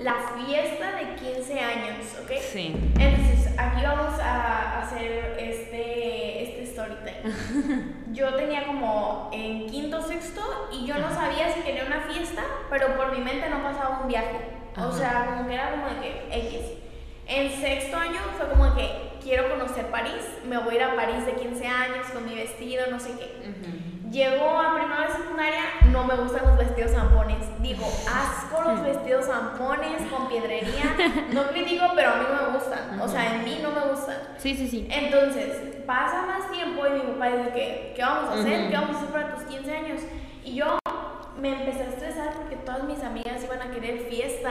[0.00, 2.30] la fiesta de 15 años, ¿ok?
[2.40, 2.74] Sí.
[2.98, 6.94] Entonces, aquí vamos a hacer este, este story
[8.12, 12.96] yo tenía como en quinto, sexto y yo no sabía si quería una fiesta, pero
[12.96, 14.38] por mi mente no pasaba un viaje.
[14.76, 16.60] O sea, como que era como de que X.
[17.26, 21.26] En sexto año fue como que quiero conocer París, me voy a ir a París
[21.26, 23.89] de 15 años con mi vestido, no sé qué.
[24.10, 27.38] Llego a primera secundaria, no me gustan los vestidos zampones.
[27.60, 30.96] Digo, asco los vestidos zampones con piedrería.
[31.32, 33.00] No critico, pero a mí no me gustan.
[33.00, 34.16] O sea, en mí no me gustan.
[34.36, 34.88] Sí, sí, sí.
[34.90, 38.68] Entonces, pasa más tiempo y mi papá dice que, ¿qué vamos a hacer?
[38.68, 40.02] ¿Qué vamos a hacer para tus 15 años?
[40.44, 40.78] Y yo
[41.40, 44.50] me empecé a estresar porque todas mis amigas iban a querer fiesta.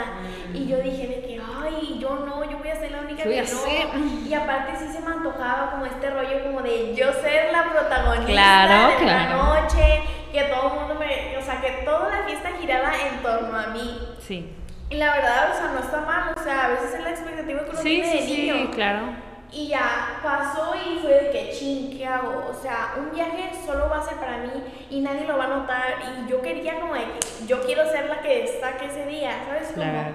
[0.52, 0.56] Mm.
[0.56, 3.42] Y yo dije de que, ay, yo no, yo voy a ser la única que
[3.42, 4.28] no.
[4.28, 8.28] Y aparte sí se me antojaba como este rollo como de yo ser la protagonista
[8.28, 12.92] de la noche, que todo el mundo me, o sea, que toda la fiesta girara
[13.08, 14.00] en torno a mí.
[14.20, 14.54] Sí.
[14.90, 17.64] Y la verdad, o sea, no está mal, o sea, a veces es la expectativa
[17.64, 18.54] que uno tiene de niño.
[18.56, 19.29] Sí, claro.
[19.52, 22.48] Y ya pasó y fue de que, ching, ¿qué hago?
[22.50, 24.52] O sea, un viaje solo va a ser para mí
[24.90, 25.96] y nadie lo va a notar.
[26.04, 29.72] Y yo quería como de que yo quiero ser la que destaque ese día, ¿sabes?
[29.74, 30.14] Claro.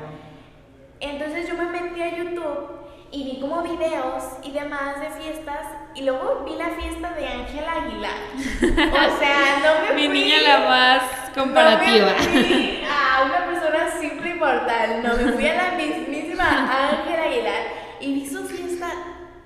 [1.00, 6.02] Entonces yo me metí a YouTube y vi como videos y demás de fiestas y
[6.02, 8.18] luego vi la fiesta de Ángela Aguilar.
[8.94, 11.02] O sea, no me Mi niña la más
[11.34, 12.12] comparativa.
[12.12, 16.90] No me fui a una persona simple y mortal, no me fui a la mismísima
[16.90, 17.62] Ángela Aguilar
[18.00, 18.73] y vi su fiesta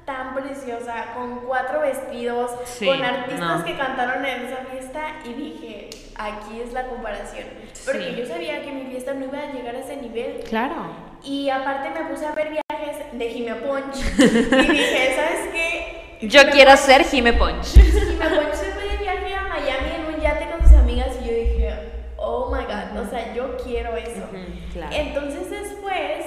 [0.09, 2.51] tan preciosa, con cuatro vestidos,
[2.83, 7.47] con artistas que cantaron en esa fiesta y dije, aquí es la comparación.
[7.85, 10.40] Porque yo sabía que mi fiesta no iba a llegar a ese nivel.
[10.49, 10.77] Claro.
[11.23, 16.27] Y aparte me puse a ver viajes de Jime Punch y dije, ¿sabes qué?
[16.27, 17.66] Yo quiero ser Jime Punch.
[17.75, 21.27] Jime Punch se fue de viaje a Miami en un yate con sus amigas y
[21.27, 21.75] yo dije,
[22.16, 24.27] oh my god, o sea, yo quiero eso.
[24.73, 24.97] claro.
[24.97, 26.25] Entonces después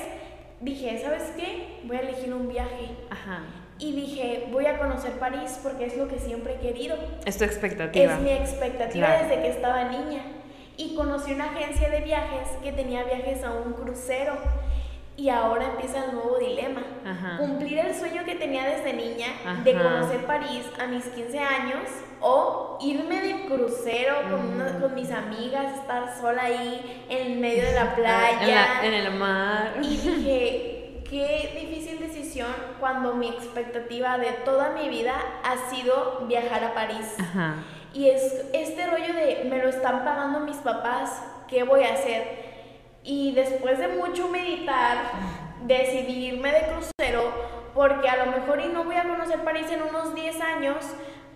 [0.59, 1.79] dije, ¿sabes qué?
[1.85, 2.95] Voy a elegir un viaje.
[3.09, 3.41] Ajá.
[3.81, 6.95] Y dije, voy a conocer París porque es lo que siempre he querido.
[7.25, 8.13] Es tu expectativa.
[8.13, 10.21] Es mi expectativa desde que estaba niña.
[10.77, 14.33] Y conocí una agencia de viajes que tenía viajes a un crucero.
[15.17, 16.83] Y ahora empieza el nuevo dilema.
[17.39, 19.27] Cumplir el sueño que tenía desde niña
[19.63, 21.89] de conocer París a mis 15 años
[22.21, 27.95] o irme de crucero con, con mis amigas, estar sola ahí en medio de la
[27.95, 28.83] playa.
[28.83, 29.73] En, el mar.
[29.81, 31.51] Y dije, qué
[32.31, 37.17] decisión cuando mi expectativa de toda mi vida ha sido viajar a París.
[37.93, 42.51] Y es este rollo de, me lo están pagando mis papás, ¿qué voy a hacer?
[43.03, 44.97] Y después de mucho meditar,
[45.65, 49.81] decidí irme de crucero porque a lo mejor y no voy a conocer París en
[49.81, 50.77] unos 10 años,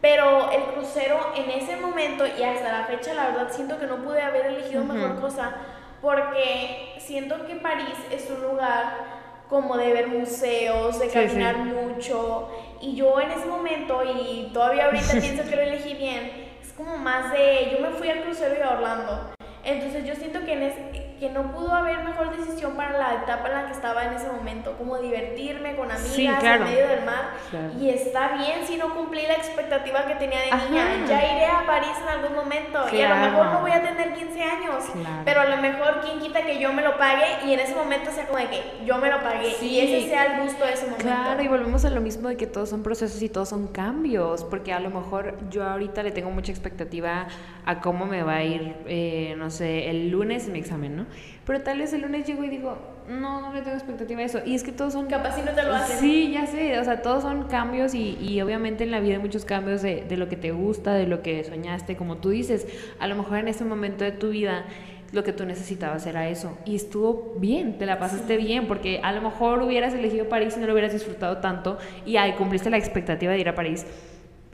[0.02, 3.98] pero el crucero en ese momento y hasta la fecha la verdad siento que no
[3.98, 5.56] pude haber elegido mejor cosa
[6.02, 12.50] porque siento que París es un lugar como de ver museos, de caminar mucho
[12.82, 16.32] y yo en ese momento y todavía ahorita pienso que lo elegí bien,
[16.62, 19.32] es como más de yo me fui al crucero y a Orlando.
[19.64, 23.48] Entonces yo siento que en ese que no pudo haber mejor decisión para la etapa
[23.48, 27.32] en la que estaba en ese momento, como divertirme con amigas en medio del mar.
[27.80, 31.06] Y está bien si no cumplí la expectativa que tenía de niña.
[31.08, 34.14] Ya iré a París en algún momento y a lo mejor no voy a tener
[34.14, 34.84] 15 años,
[35.24, 38.12] pero a lo mejor quien quita que yo me lo pague y en ese momento
[38.12, 40.86] sea como de que yo me lo pagué y ese sea el gusto de ese
[40.86, 41.06] momento.
[41.06, 44.44] Claro, y volvemos a lo mismo de que todos son procesos y todos son cambios,
[44.44, 47.28] porque a lo mejor yo ahorita le tengo mucha expectativa
[47.66, 51.06] a cómo me va a ir, eh, no sé, el lunes mi examen, ¿no?
[51.46, 54.40] Pero tal vez el lunes llego y digo, no, no le tengo expectativa a eso.
[54.46, 55.08] Y es que todos son...
[55.08, 56.00] Capaz si no te lo hacen.
[56.00, 56.80] Sí, ya sé.
[56.80, 60.04] O sea, todos son cambios y, y obviamente en la vida hay muchos cambios de,
[60.04, 61.96] de, lo que te gusta, de lo que soñaste.
[61.96, 62.68] Como tú dices,
[63.00, 64.66] a lo mejor en ese momento de tu vida
[65.12, 66.58] lo que tú necesitabas era eso.
[66.66, 70.60] Y estuvo bien, te la pasaste bien, porque a lo mejor hubieras elegido París y
[70.60, 73.86] no lo hubieras disfrutado tanto y ahí cumpliste la expectativa de ir a París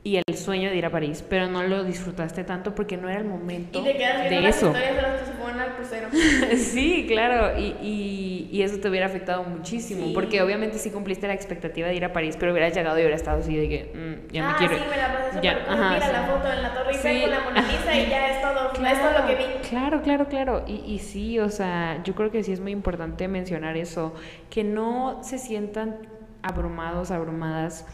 [0.03, 3.19] y el sueño de ir a París, pero no lo disfrutaste tanto porque no era
[3.19, 4.73] el momento y te quedas de eso.
[4.73, 6.07] Las de los que se ponen al crucero.
[6.57, 11.35] sí, claro, y, y, y, eso te hubiera afectado muchísimo, porque obviamente sí cumpliste la
[11.35, 14.33] expectativa de ir a París, pero hubieras llegado y hubieras estado así de que mm,
[14.33, 14.83] ya ah, me quiero.
[14.83, 17.39] sí, me la pasé ya, ajá, Mira la foto en la Torre Eiffel con la
[17.41, 19.69] Mona Lisa y ya es todo, claro, es todo lo que vi.
[19.69, 23.27] Claro, claro, claro, y, y sí, o sea, yo creo que sí es muy importante
[23.27, 24.15] mencionar eso,
[24.49, 25.97] que no se sientan
[26.41, 27.85] abrumados, abrumadas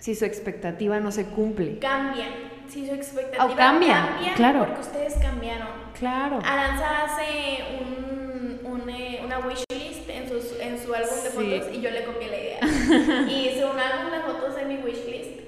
[0.00, 1.78] si su expectativa no se cumple.
[1.78, 2.26] Cambia.
[2.68, 4.60] Si su expectativa oh, cambia, claro.
[4.66, 5.68] porque ustedes cambiaron.
[5.98, 6.38] Claro.
[6.44, 11.80] Aranza hace un, un, eh, una wishlist en, sus, en su álbum de fotos y
[11.80, 12.60] yo le copié la idea.
[13.28, 15.40] y hice un álbum de fotos en mi wishlist.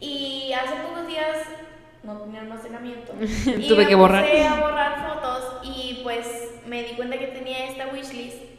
[0.00, 1.36] Y hace pocos días
[2.02, 3.12] no tenía almacenamiento.
[3.68, 4.24] Tuve que borrar.
[4.24, 6.26] a borrar fotos y pues
[6.66, 8.49] me di cuenta que tenía esta wishlist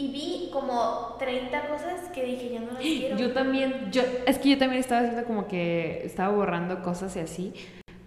[0.00, 3.16] y vi como 30 cosas que dije, ya no las quiero.
[3.16, 7.20] Yo también, yo, es que yo también estaba haciendo como que estaba borrando cosas y
[7.20, 7.52] así,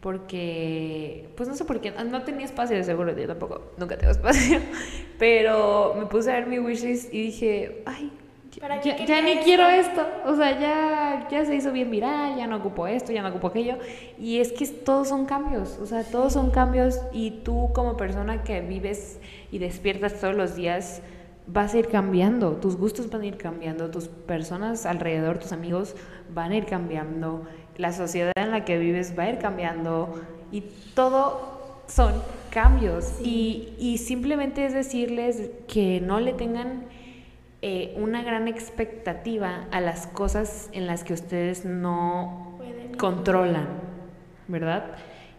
[0.02, 4.12] porque, pues no sé por qué, no tenía espacio de seguro, yo tampoco, nunca tengo
[4.12, 4.60] espacio,
[5.20, 8.12] pero me puse a ver mi wishlist y dije, ay,
[8.84, 12.58] ya, ya, ni quiero esto, o sea, ya, ya se hizo bien viral, ya no
[12.58, 13.78] ocupo esto, ya no ocupo aquello,
[14.20, 18.44] y es que todos son cambios, o sea, todos son cambios y tú como persona
[18.44, 19.20] que vives
[19.52, 21.02] y despiertas todos los días,
[21.48, 25.96] vas a ir cambiando, tus gustos van a ir cambiando, tus personas alrededor, tus amigos
[26.34, 27.46] van a ir cambiando,
[27.78, 30.62] la sociedad en la que vives va a ir cambiando y
[30.94, 32.14] todo son
[32.50, 33.20] cambios.
[33.22, 36.86] Y, simplemente es decirles que no le tengan
[37.62, 42.60] eh, una gran expectativa a las cosas en las que ustedes no
[42.98, 43.68] controlan,
[44.48, 44.96] ¿verdad?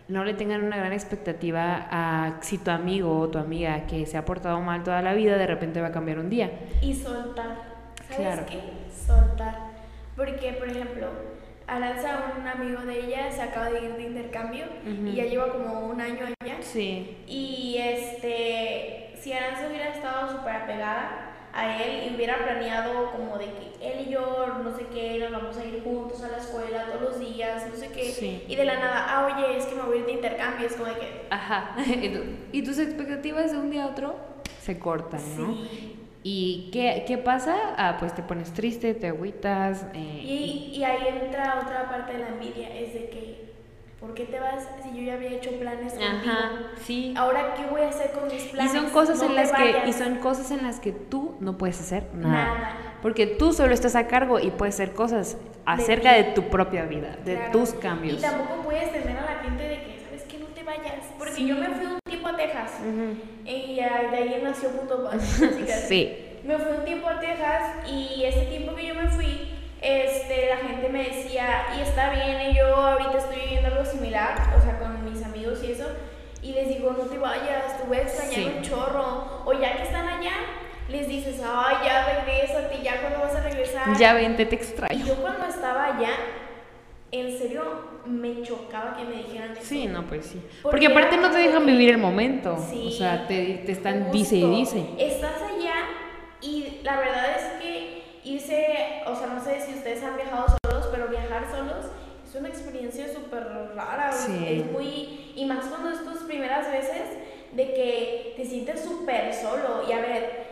[0.08, 4.18] No le tengan una gran expectativa a si tu amigo o tu amiga que se
[4.18, 6.50] ha portado mal toda la vida de repente va a cambiar un día.
[6.82, 7.56] Y soltar.
[8.10, 8.60] ¿Sabes qué?
[9.06, 9.72] Soltar.
[10.16, 11.08] Porque, por ejemplo,
[11.66, 15.86] Aranza, un amigo de ella, se acaba de ir de intercambio y ya lleva como
[15.86, 16.56] un año allá.
[16.60, 17.18] Sí.
[17.26, 23.44] Y este, si Aranza hubiera estado súper apegada, a él y hubiera planeado como de
[23.46, 26.86] que él y yo, no sé qué, nos vamos a ir juntos a la escuela
[26.86, 29.82] todos los días, no sé qué, y de la nada, ah, oye, es que me
[29.82, 31.26] voy a ir de intercambio, es como de que...
[31.30, 31.76] Ajá,
[32.52, 34.16] y tus expectativas de un día a otro
[34.60, 35.56] se cortan, ¿no?
[36.26, 37.54] ¿Y qué, qué pasa?
[37.76, 39.84] Ah, pues te pones triste, te agüitas.
[39.94, 43.43] Eh, Y, y ahí entra otra parte de la envidia, es de que,
[44.04, 46.12] ¿por qué te vas si yo ya había hecho planes contigo?
[46.30, 46.50] Ajá,
[46.84, 47.14] sí.
[47.16, 48.72] Ahora, ¿qué voy a hacer con mis Y planes?
[48.72, 51.80] son cosas No en las que y son cosas en las que tú no puedes
[51.80, 52.34] hacer nada.
[52.34, 52.76] Nada.
[53.02, 55.36] Porque tú solo estás a cargo y puedes hacer cosas
[55.66, 57.52] acerca de tu propia vida, de Claro.
[57.52, 58.18] tus cambios.
[58.18, 60.38] Y tampoco puedes tener a la gente de que, ¿sabes qué?
[60.38, 61.04] No te vayas.
[61.18, 62.72] Porque yo me fui un tiempo a Texas.
[62.80, 63.48] Ujú.
[63.48, 65.10] Y ah, de ahí nació Punto.
[65.88, 66.16] Sí.
[66.44, 69.48] Me fui un tiempo a Texas y ese tiempo que yo me fui,
[69.84, 74.34] este, la gente me decía, y está bien, y yo ahorita estoy viviendo algo similar,
[74.58, 75.84] o sea, con mis amigos y eso,
[76.42, 78.52] y les digo, no te vayas, te voy a extrañar Sí.
[78.56, 80.32] un chorro, o ya que están allá,
[80.88, 83.96] les dices, ay, ya regrésate, ya cuando vas a regresar.
[83.98, 85.04] Ya vente, te Y extraño.
[85.06, 86.10] yo cuando estaba allá,
[87.10, 87.62] en serio,
[88.06, 89.62] me chocaba que me dijeran eso.
[89.64, 90.40] Sí, no, pues sí.
[90.62, 92.56] Porque Porque aparte no te dejan vivir el momento.
[92.70, 94.12] Sí, o sea, te, te están Justo.
[94.18, 94.86] dice y dice.
[94.98, 95.74] Estás allá
[96.40, 100.88] y la verdad es que irse, o sea, no sé si ustedes han viajado solos,
[100.92, 101.86] pero viajar solos
[102.28, 103.44] es una experiencia súper
[103.76, 104.10] rara.
[104.12, 104.46] Sí.
[104.60, 105.32] Es muy.
[105.36, 107.02] Y más cuando es tus primeras veces
[107.52, 109.82] de que te sientes súper solo.
[109.88, 110.44] Y a ver,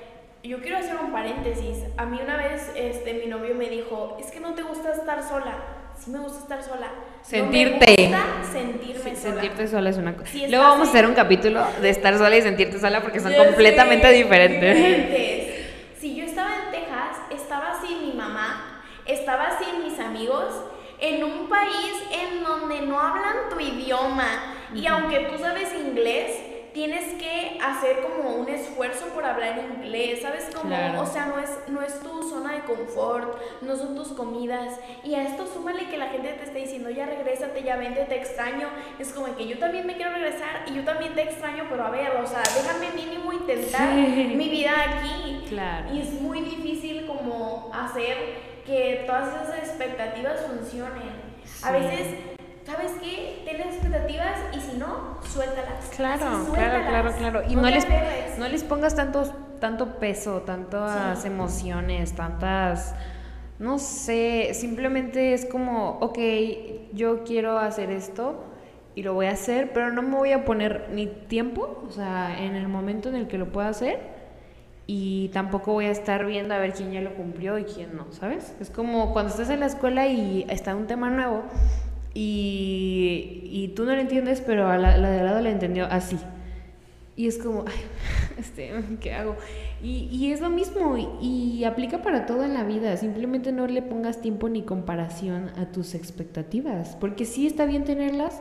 [0.44, 1.78] yo quiero hacer un paréntesis.
[1.96, 5.22] A mí una vez este, mi novio me dijo: Es que no te gusta estar
[5.26, 5.56] sola.
[5.98, 6.88] Sí me gusta estar sola.
[7.22, 7.94] Sentirte.
[8.10, 9.34] No me gusta sentirme Sí, sola.
[9.34, 10.26] sentirte sola es una cosa.
[10.30, 13.32] Si Luego vamos a hacer un capítulo de estar sola y sentirte sola porque son
[13.34, 14.74] completamente diferentes.
[14.76, 15.62] diferentes.
[16.00, 20.52] Si yo estaba en Texas, estaba sin mi mamá, estaba sin mis amigos,
[21.00, 24.54] en un país en donde no hablan tu idioma.
[24.74, 26.38] Y aunque tú sabes inglés,
[26.72, 30.48] tienes que hacer como un esfuerzo por hablar inglés, ¿sabes?
[30.54, 31.02] Como, Claro.
[31.02, 34.78] o sea, no es, no es tu zona de confort, no son tus comidas.
[35.04, 38.16] Y a esto súmale que la gente te está diciendo, ya regrésate, ya vente, te
[38.16, 38.68] extraño.
[38.98, 41.90] Es como que yo también me quiero regresar y yo también te extraño, pero a
[41.90, 44.32] ver, o sea, déjame mínimo intentar Sí.
[44.36, 45.44] mi vida aquí.
[45.48, 45.92] Claro.
[45.92, 51.32] Y es muy difícil como hacer que todas esas expectativas funcionen.
[51.64, 52.06] A veces,
[52.64, 53.42] ¿sabes qué?
[53.44, 55.88] Ten expectativas y si no, suéltalas.
[55.96, 56.88] Claro, Así, claro, suéltalas.
[56.88, 57.42] claro, claro.
[57.48, 57.86] Y no, les,
[58.38, 61.28] no les pongas tantos, tanto peso, tantas Sí.
[61.28, 62.94] emociones, tantas,
[63.58, 66.18] no sé, simplemente es como, ok,
[66.92, 68.44] yo quiero hacer esto
[68.94, 72.36] y lo voy a hacer, pero no me voy a poner ni tiempo, o sea,
[72.44, 74.21] en el momento en el que lo pueda hacer.
[74.86, 78.06] Y tampoco voy a estar viendo a ver quién ya lo cumplió y quién no,
[78.12, 78.54] ¿sabes?
[78.60, 81.44] Es como cuando estás en la escuela y está un tema nuevo
[82.14, 85.86] y, y tú no lo entiendes, pero a la, la de al lado la entendió
[85.86, 86.18] así.
[87.16, 87.74] Y es como, ay,
[88.38, 89.36] este, ¿qué hago?
[89.82, 92.96] Y, y es lo mismo, y, y aplica para todo en la vida.
[92.96, 98.40] Simplemente no le pongas tiempo ni comparación a tus expectativas, porque sí está bien tenerlas,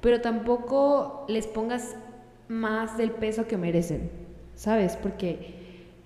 [0.00, 1.96] pero tampoco les pongas
[2.48, 4.10] más del peso que merecen,
[4.54, 4.96] ¿sabes?
[4.96, 5.59] Porque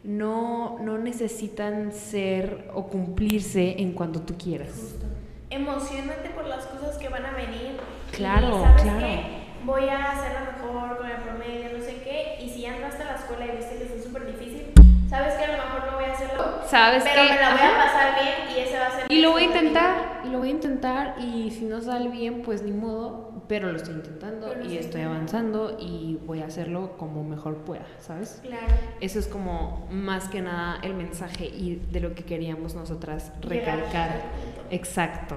[0.05, 4.69] no, no necesitan ser o cumplirse en cuanto tú quieras.
[4.69, 5.07] Justo.
[5.51, 7.79] Emocionate por las cosas que van a venir.
[8.13, 8.99] Claro, y ¿sabes claro.
[9.01, 9.21] qué?
[9.65, 12.45] Voy a hacerlo mejor con el promedio, no sé qué.
[12.45, 14.67] Y si ya entraste a la escuela y viste que es súper difícil,
[15.09, 16.45] sabes que a lo mejor no voy a hacerlo.
[16.69, 17.81] ¿Sabes pero me la voy Ajá.
[17.81, 20.49] a pasar bien y ese va a ser Y lo voy a intentar, lo voy
[20.49, 24.65] a intentar, y si no sale bien, pues ni modo, pero lo estoy intentando Pero
[24.65, 28.41] y estoy avanzando y voy a hacerlo como mejor pueda, ¿sabes?
[28.43, 28.75] Claro.
[29.01, 34.23] Eso es como más que nada el mensaje y de lo que queríamos nosotras recalcar.
[34.71, 35.37] Exacto.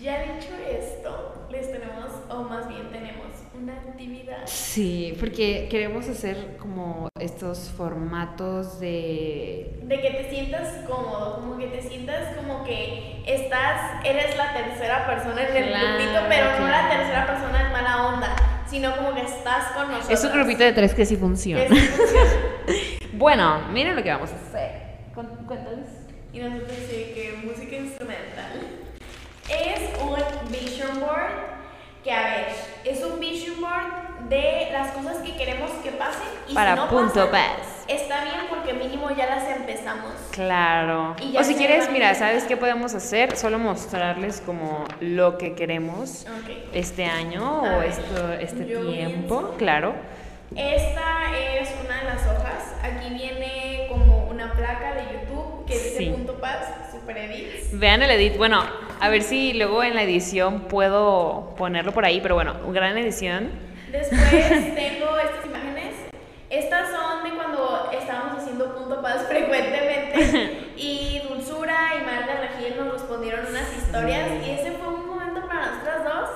[0.00, 3.29] Ya dicho esto, les tenemos, o más bien tenemos,
[3.62, 4.38] una actividad.
[4.46, 9.78] Sí, porque queremos hacer como estos formatos de...
[9.82, 15.06] De que te sientas cómodo, como que te sientas como que estás, eres la tercera
[15.06, 18.36] persona en el Claro, grupito, pero no la tercera persona en mala onda,
[18.68, 20.10] sino como que estás con nosotros.
[20.18, 21.64] Es un grupito de tres que sí funciona.
[21.66, 22.30] Que sí funciona.
[23.12, 24.70] Bueno, miren lo que vamos a hacer.
[25.14, 25.86] Cu- Cuéntales.
[26.32, 28.52] Y nosotros sí que música instrumental.
[29.48, 30.14] Es un
[30.50, 31.59] vision board
[32.04, 32.46] que, a ver,
[32.84, 36.88] es un vision board de las cosas que queremos que pasen y Para si no
[36.88, 37.84] punto pasan, paz.
[37.88, 40.12] Está bien porque mínimo ya las empezamos.
[40.30, 41.16] Claro.
[41.38, 43.36] O si quieres, mira, ¿sabes qué podemos hacer?
[43.36, 46.26] Solo mostrarles como lo que queremos
[46.72, 49.94] este año A o ver, esto, este tiempo, pienso- claro.
[50.56, 52.74] Esta es una de las hojas.
[52.82, 56.06] Aquí viene como una placa de YouTube que dice Sí.
[56.10, 57.78] punto paz, super edits.
[57.78, 58.36] Vean el edit.
[58.36, 58.62] Bueno,
[59.00, 63.50] a ver si luego en la edición puedo ponerlo por ahí, pero bueno, gran edición.
[63.90, 64.20] Después
[64.74, 65.94] tengo estas imágenes.
[66.48, 70.72] Estas son de cuando estábamos haciendo punto paz frecuentemente.
[70.76, 74.28] Y Dulzura y Mar de Regil nos respondieron unas historias.
[74.46, 76.30] Y ese fue un momento para nosotras dos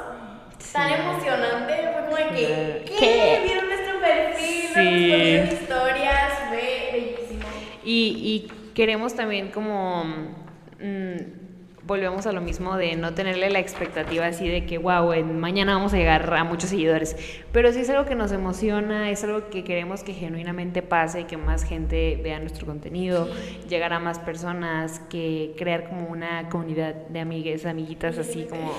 [0.72, 1.74] tan emocionante.
[1.92, 2.96] Fue como de que, ¿qué?
[2.98, 3.40] ¿Qué?
[3.44, 4.64] ¿Vieron nuestro perfil?
[4.64, 5.10] Nos Sí.
[5.12, 6.32] respondieron historias.
[6.48, 7.48] Fue bellísimo.
[7.84, 10.43] Y, Y, queremos también como...
[10.80, 11.54] Mm,
[11.86, 15.92] volvemos a lo mismo de no tenerle la expectativa así de que, wow, mañana vamos
[15.92, 17.16] a llegar a muchos seguidores.
[17.52, 21.36] Pero sí es algo que nos emociona, es algo que queremos que genuinamente pase que
[21.36, 23.28] más gente vea nuestro contenido,
[23.68, 28.72] llegar a más personas, que crear como una comunidad de amigues, amiguitas, así como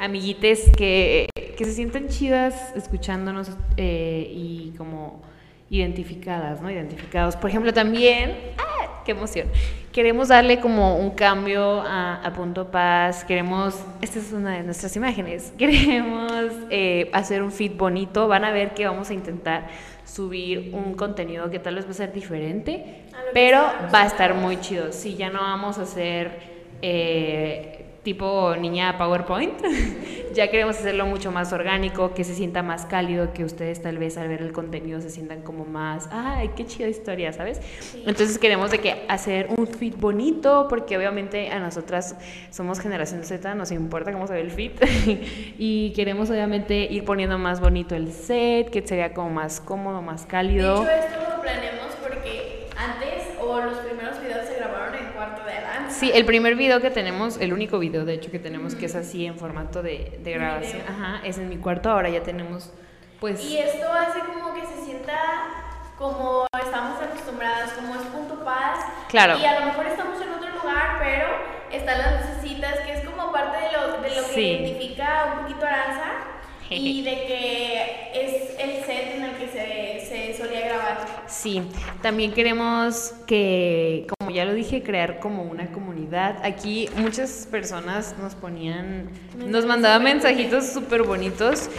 [0.00, 5.22] amiguites que, que se sientan chidas escuchándonos eh, y como
[5.70, 6.70] identificadas, ¿no?
[6.70, 7.36] Identificados.
[7.36, 9.02] Por ejemplo, también, ¡ah!
[9.04, 9.48] ¡Qué emoción!
[9.92, 15.52] Queremos darle como un cambio a, Punto Paz, queremos, esta es una de nuestras imágenes,
[15.58, 19.66] queremos eh, hacer un feed bonito, van a ver que vamos a intentar
[20.04, 23.02] subir un contenido que tal vez va a ser diferente,
[23.34, 23.62] pero
[23.92, 24.92] va a estar muy chido.
[24.92, 26.58] Sí, ya no vamos a hacer...
[26.80, 27.77] Eh,
[28.08, 29.52] tipo niña PowerPoint.
[30.34, 34.16] ya queremos hacerlo mucho más orgánico, que se sienta más cálido, que ustedes tal vez
[34.16, 37.60] al ver el contenido se sientan como más, ay, qué chida historia, ¿sabes?
[38.06, 42.16] Entonces queremos de que hacer un fit bonito, porque obviamente a nosotras
[42.50, 44.72] somos generación Z, nos importa cómo se ve el fit,
[45.58, 50.24] y queremos obviamente ir poniendo más bonito el set, que sería como más cómodo, más
[50.24, 50.82] cálido.
[50.82, 55.44] De hecho, esto lo planeamos porque antes o los primeros videos se grabaron en cuarto
[55.44, 55.58] de
[55.98, 58.94] Sí, el primer video que tenemos, el único video de hecho que tenemos que es
[58.94, 62.72] así en formato de, de grabación, ajá, es en mi cuarto, ahora ya tenemos
[63.20, 63.44] pues...
[63.44, 65.68] Y esto hace como que se sienta
[65.98, 68.84] como estamos acostumbradas, como es punto paz.
[69.08, 69.38] Claro.
[69.38, 71.26] Y a lo mejor estamos en otro lugar, pero
[71.72, 75.66] están las lucecitas, que es como parte de lo, de lo que identifica un poquito
[75.66, 76.12] Aranza
[76.70, 81.24] y de que es el set en el que se, se, solía grabar.
[81.26, 81.62] Sí,
[82.02, 86.36] también queremos que, como ya lo dije, crear como una comunidad.
[86.44, 89.08] Aquí muchas personas nos ponían,
[89.38, 91.70] nos mandaban mensajitos súper bonitos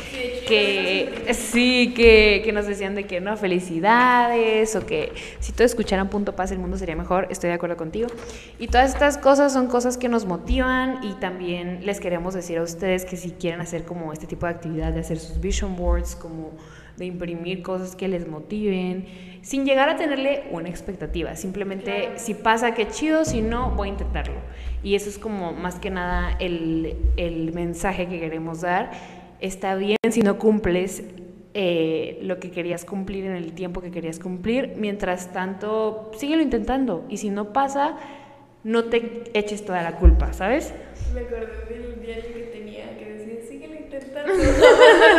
[0.47, 6.09] que sí, que, que, nos decían de que no, felicidades o que si todos escucharan
[6.09, 8.07] punto paz el mundo sería mejor, estoy de acuerdo contigo.
[8.57, 12.63] Y todas estas cosas son cosas que nos motivan y también les queremos decir a
[12.63, 16.15] ustedes que si quieren hacer como este tipo de actividades, de hacer sus vision boards,
[16.15, 16.53] como
[16.99, 19.05] de imprimir cosas que les motiven,
[19.41, 21.35] sin llegar a tenerle una expectativa.
[21.35, 24.35] Simplemente, si pasa, qué chido, si no, voy a intentarlo.
[24.83, 28.91] Y eso es como más que nada el, el mensaje que queremos dar.
[29.39, 31.03] Está bien si no cumples
[31.53, 34.75] eh, lo que querías cumplir en el tiempo que querías cumplir.
[34.77, 37.05] Mientras tanto, síguelo intentando.
[37.09, 37.97] Y si no pasa,
[38.63, 40.73] no te eches toda la culpa, ¿sabes?
[41.13, 44.33] Me acordé del diario que tenía que decía, síguelo intentando.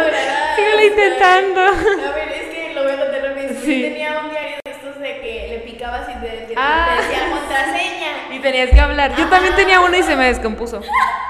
[0.81, 1.61] síguelo intentando.
[1.61, 3.21] A ver, es que lo voy a contar.
[3.63, 3.83] Sí.
[3.83, 6.97] Tenía un diario de estos de que le picabas y te, ah.
[6.97, 8.35] decía contraseña.
[8.35, 9.15] Y tenías que hablar.
[9.17, 10.81] Yo también tenía uno y se me descompuso.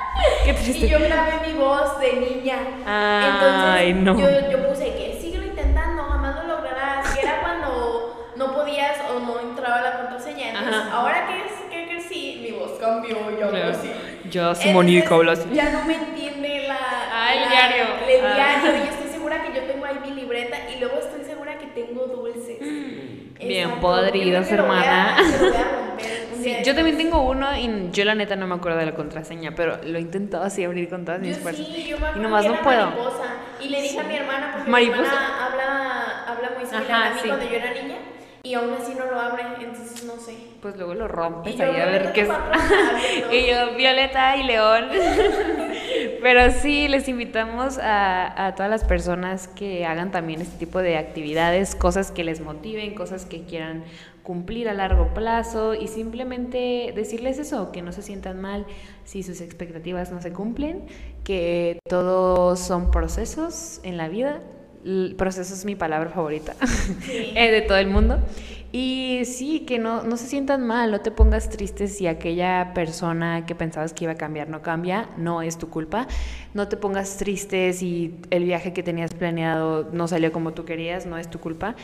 [0.44, 0.86] Qué triste.
[0.86, 2.58] Y yo grabé mi voz de niña.
[2.86, 4.18] Ay, Entonces, no.
[4.18, 7.14] yo, yo puse que síguelo intentando, jamás lo lograrás.
[7.14, 10.50] Que era cuando no podías o no entraba la contraseña.
[10.50, 11.60] Entonces, ahora que es
[13.38, 13.90] yo hablo así.
[14.30, 15.48] Yo, Simónica, hablo así.
[15.52, 16.78] Ya no me entiende la.
[17.12, 17.84] Ah, el diario.
[18.08, 18.34] El ah.
[18.34, 18.84] diario.
[18.84, 22.06] Yo estoy segura que yo tengo ahí mi libreta y luego estoy segura que tengo
[22.06, 22.58] dulces.
[23.50, 25.16] Bien podridos, hermana.
[26.42, 29.54] sí, yo también tengo uno y yo la neta no me acuerdo de la contraseña,
[29.56, 31.66] pero lo he intentado así abrir con todas mis fuerzas.
[31.66, 32.86] Sí, yo me y nomás no puedo.
[32.86, 33.24] Mariposa.
[33.60, 37.20] Y le dije a mi hermana, porque mi hermana habla, habla muy similar a mí
[37.26, 37.96] cuando yo era niña.
[38.42, 40.34] Y aún así no lo abre, entonces no sé.
[40.62, 42.28] Pues luego lo rompes ahí a ver qué es.
[43.32, 44.86] y yo, Violeta y León.
[46.22, 50.96] Pero sí, les invitamos a, a, todas las personas que hagan también este tipo de
[50.96, 53.84] actividades, cosas que les motiven, cosas que quieran
[54.22, 58.66] cumplir a largo plazo y simplemente decirles eso, que no se sientan mal
[59.04, 60.86] si sus expectativas no se cumplen,
[61.24, 64.40] que todos son procesos en la vida
[64.84, 66.54] el proceso es mi palabra favorita
[67.08, 68.18] eh, de todo el mundo.
[68.72, 73.44] Y sí, que no, no se sientan mal, no te pongas triste si aquella persona
[73.44, 76.06] que pensabas que iba a cambiar no cambia, no es tu culpa.
[76.54, 81.04] No te pongas triste si el viaje que tenías planeado no salió como tú querías,
[81.04, 81.74] no es tu culpa.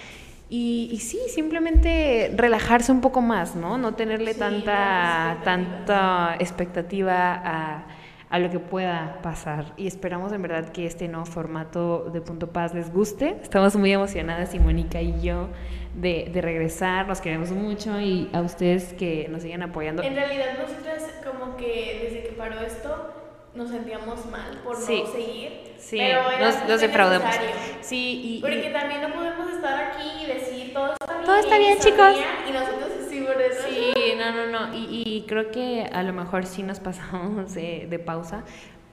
[0.48, 3.78] Y, y sí, simplemente relajarse un poco más, ¿no?
[3.78, 7.86] No tenerle tanta, tanta expectativa a
[8.28, 9.72] a lo que pueda pasar.
[9.76, 13.36] Y esperamos en verdad que este nuevo formato de Punto Paz les guste.
[13.42, 15.48] Estamos muy emocionadas, Simónica y yo,
[15.94, 17.06] de, de, regresar.
[17.06, 20.02] Nos queremos mucho y a ustedes que nos sigan apoyando.
[20.02, 23.25] En realidad, nosotros como que desde que paró esto
[23.56, 25.66] nos sentíamos mal por no seguir.
[25.78, 27.34] Sí, pero era nos, defraudamos.
[27.80, 31.24] Sí, y, Porque también no podemos estar aquí y decir todo está bien.
[31.24, 32.16] Todo está bien, chicos.
[32.48, 33.62] Y nosotros sí, por eso.
[33.68, 34.74] Sí, no, no, no.
[34.74, 38.44] Y, y, creo que a lo mejor sí nos pasamos de, de pausa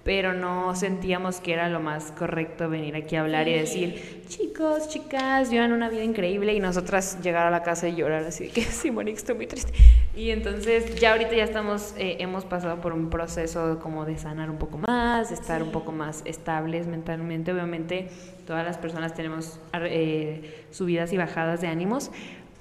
[0.03, 4.89] pero no sentíamos que era lo más correcto venir aquí a hablar y decir, chicos,
[4.89, 8.61] chicas, llevan una vida increíble y nosotras llegar a la casa y llorar así, que
[8.63, 9.71] sí, Monique, estoy muy triste.
[10.15, 14.49] Y entonces ya ahorita ya estamos, eh, hemos pasado por un proceso como de sanar
[14.49, 17.53] un poco más, de estar un poco más estables mentalmente.
[17.53, 18.09] Obviamente
[18.45, 22.11] todas las personas tenemos eh, subidas y bajadas de ánimos,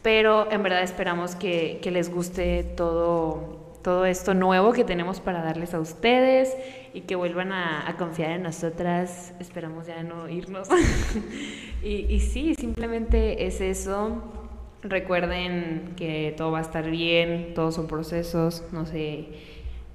[0.00, 5.42] pero en verdad esperamos que, que les guste todo todo esto nuevo que tenemos para
[5.42, 6.56] darles a ustedes
[6.94, 9.34] y que vuelvan a, confiar en nosotras.
[9.40, 10.68] Esperamos ya no irnos.
[11.82, 14.22] y, y sí, simplemente es eso.
[14.82, 19.28] Recuerden que todo va a estar bien, todos son procesos, no se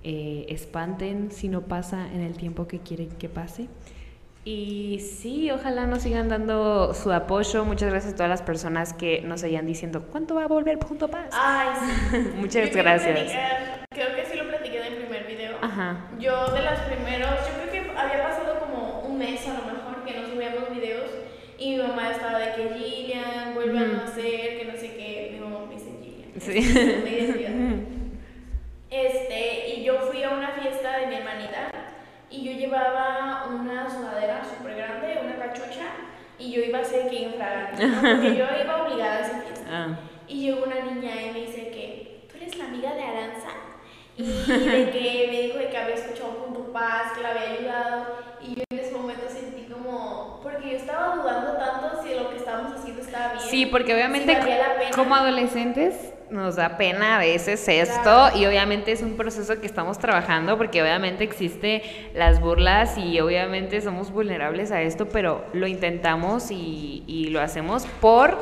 [0.04, 3.68] eh, espanten si no pasa en el tiempo que quieren que pase.
[4.50, 7.66] Y sí, ojalá nos sigan dando su apoyo.
[7.66, 11.10] Muchas gracias a todas las personas que nos seguían diciendo, ¿cuánto va a volver Punto
[11.10, 11.28] Paz?
[11.34, 11.68] Ay,
[12.12, 12.32] sí.
[12.38, 13.30] Muchas gracias.
[13.90, 15.58] creo que sí lo platiqué en el primer video.
[15.62, 16.08] Ajá.
[16.18, 20.06] Yo de los primeros, yo creo que había pasado como un mes a lo mejor
[20.06, 21.12] que no subíamos videos
[21.60, 25.32] y mi mamá estaba de que Gillian vuelve a nacer, que no sé qué.
[25.34, 26.40] Mi mamá me dice Gillian.
[26.40, 26.58] Sí.
[28.92, 31.77] este, y yo fui a una fiesta de mi hermanita
[32.30, 35.86] y yo llevaba una sudadera súper grande, una cachucha,
[36.38, 38.02] y yo iba a ser que infragante, ¿no?
[38.02, 39.66] porque yo iba obligada a esa fiesta.
[39.70, 40.00] Ah.
[40.28, 43.50] Y llegó una niña y me dice que, ¿tú eres la amiga de Aranza?
[44.18, 48.18] Y de que me dijo de que había escuchado Punto Paz, que la había ayudado,
[48.42, 52.38] y yo en ese momento sentí como, porque yo estaba dudando tanto si lo que
[52.38, 53.46] estábamos haciendo estaba bien.
[53.48, 54.38] Sí, porque obviamente
[54.96, 59.98] como adolescentes nos da pena a veces esto y obviamente es un proceso que estamos
[59.98, 66.52] trabajando porque obviamente existe las burlas y obviamente somos vulnerables a esto, pero lo intentamos
[66.52, 68.38] y, y lo hacemos por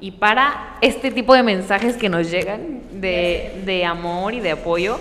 [0.00, 4.98] y para este tipo de mensajes que nos llegan de, de amor y de apoyo.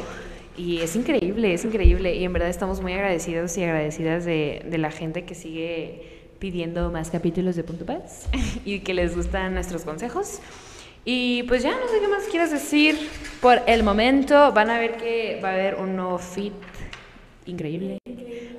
[0.58, 2.16] Y es increíble, es increíble.
[2.16, 6.92] Y en verdad estamos muy agradecidos y agradecidas de, de la gente que sigue pidiendo
[6.92, 8.28] más capítulos de Punto Paz
[8.66, 10.40] y que les gustan nuestros consejos.
[11.10, 12.98] Y pues ya no sé qué más quieres decir
[13.40, 14.52] por el momento.
[14.52, 16.52] Van a ver que va a haber un nuevo fit
[17.46, 18.00] increíble.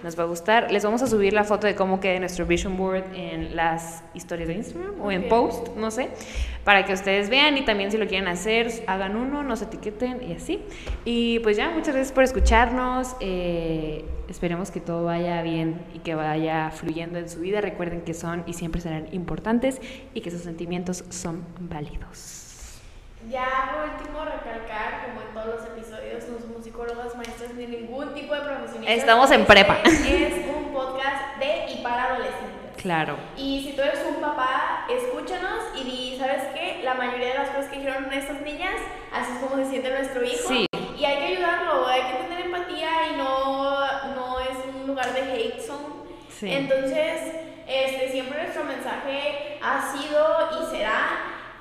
[0.02, 0.72] Nos va a gustar.
[0.72, 4.48] Les vamos a subir la foto de cómo queda nuestro vision board en las historias
[4.48, 6.08] de Instagram o en post, no sé,
[6.64, 10.32] para que ustedes vean y también si lo quieren hacer, hagan uno, nos etiqueten y
[10.32, 10.60] así.
[11.04, 13.14] Y pues ya, muchas gracias por escucharnos.
[13.20, 17.60] Eh, esperemos que todo vaya bien y que vaya fluyendo en su vida.
[17.60, 19.82] Recuerden que son y siempre serán importantes
[20.14, 22.37] y que sus sentimientos son válidos.
[23.28, 28.14] Ya por último, recalcar, como en todos los episodios, no somos psicólogas, maestras ni ningún
[28.14, 28.92] tipo de profesionista.
[28.92, 29.78] Estamos en prepa.
[29.84, 32.58] Es un podcast de y para adolescentes.
[32.80, 33.16] Claro.
[33.36, 36.80] Y si tú eres un papá, escúchanos y di, ¿sabes qué?
[36.82, 38.76] La mayoría de las cosas que dijeron estas niñas,
[39.12, 40.48] así es como se siente nuestro hijo.
[40.48, 40.66] Sí.
[40.96, 45.20] Y hay que ayudarlo, hay que tener empatía y no, no es un lugar de
[45.20, 45.86] hate zone.
[46.30, 46.50] Sí.
[46.50, 47.20] Entonces,
[47.66, 51.07] este, siempre nuestro mensaje ha sido y será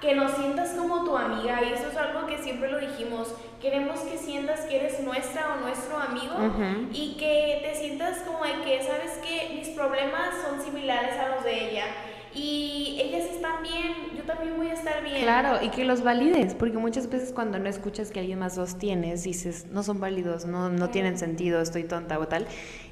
[0.02, 4.00] que nos sientas como tu amiga y eso es algo que siempre lo dijimos, queremos
[4.02, 6.36] que sientas que eres nuestra o nuestro amigo
[6.94, 11.44] y que te sientas como de que sabes que mis problemas son similares a los
[11.44, 11.86] de ella
[12.36, 15.22] y ellas están bien, yo también voy a estar bien.
[15.24, 18.78] Claro, y que los valides, porque muchas veces cuando no escuchas que alguien más los
[18.78, 22.46] tienes, dices, no son válidos, no, no tienen sentido, estoy tonta o tal.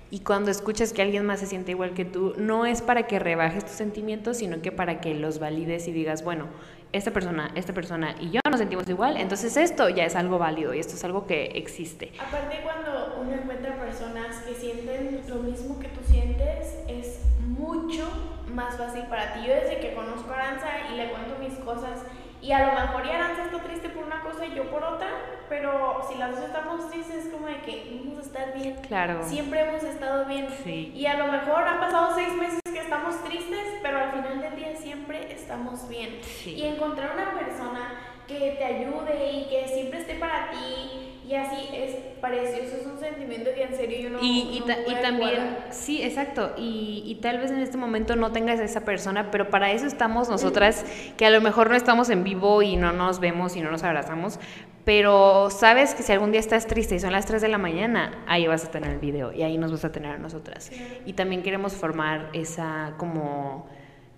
[0.09, 3.19] Y cuando escuchas que alguien más se siente igual que tú, no es para que
[3.19, 6.47] rebajes tus sentimientos, sino que para que los valides y digas, bueno,
[6.95, 10.73] esta persona, esta persona y yo nos sentimos igual, entonces esto ya es algo válido
[10.73, 12.13] y esto es algo que existe.
[12.17, 18.07] Aparte cuando uno encuentra personas que sienten lo mismo que tú sientes, es mucho
[18.53, 19.41] más fácil para ti.
[19.45, 22.03] Yo desde que conozco a Aranza y le cuento mis cosas,
[22.41, 25.09] y a lo mejor ya Aranza está triste por una cosa y yo por otra,
[25.49, 28.75] pero si las dos estamos tristes es como de que vamos a estar bien.
[28.87, 29.23] Claro.
[29.23, 30.47] Siempre hemos estado bien.
[30.63, 30.91] Sí.
[30.95, 34.55] Y a lo mejor han pasado seis meses que estamos tristes, pero al final del
[34.55, 36.19] día siempre estamos bien.
[36.45, 41.69] Y encontrar una persona que te ayude y que siempre esté para ti y así
[41.73, 46.03] es precioso, es un sentimiento que en serio yo no Y, y, y también, sí,
[46.03, 49.71] exacto, y, y, tal vez en este momento no tengas a esa persona, pero para
[49.71, 50.85] eso estamos nosotras,
[51.17, 53.83] que a lo mejor no estamos en vivo y no nos vemos y no nos
[53.83, 54.39] abrazamos,
[54.83, 58.23] pero sabes que si algún día estás triste y son las 3 de la mañana,
[58.27, 60.71] ahí vas a tener el video y ahí nos vas a tener a nosotras.
[61.07, 63.67] Y también queremos formar esa como...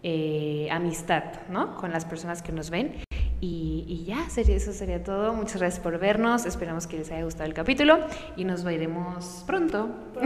[0.04, 1.76] Eh, amistad, ¿no?
[1.76, 3.07] Con las personas que nos ven
[3.40, 5.34] y, y, ya, sería, eso sería todo.
[5.34, 6.46] Muchas gracias por vernos.
[6.46, 8.00] Esperamos que les haya gustado el capítulo
[8.36, 9.90] y nos veremos pronto.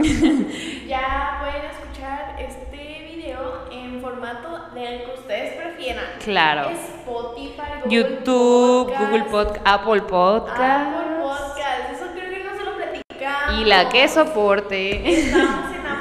[0.88, 6.04] ya pueden escuchar este video en formato del que ustedes prefieran.
[6.24, 6.70] Claro.
[6.70, 10.60] Spotify, YouTube, Google Podcast, Apple Podcast.
[10.60, 11.92] Apple Podcast.
[11.92, 13.60] Eso creo que no se lo platicamos.
[13.60, 15.20] Y la que soporte.
[15.20, 15.82] Estamos en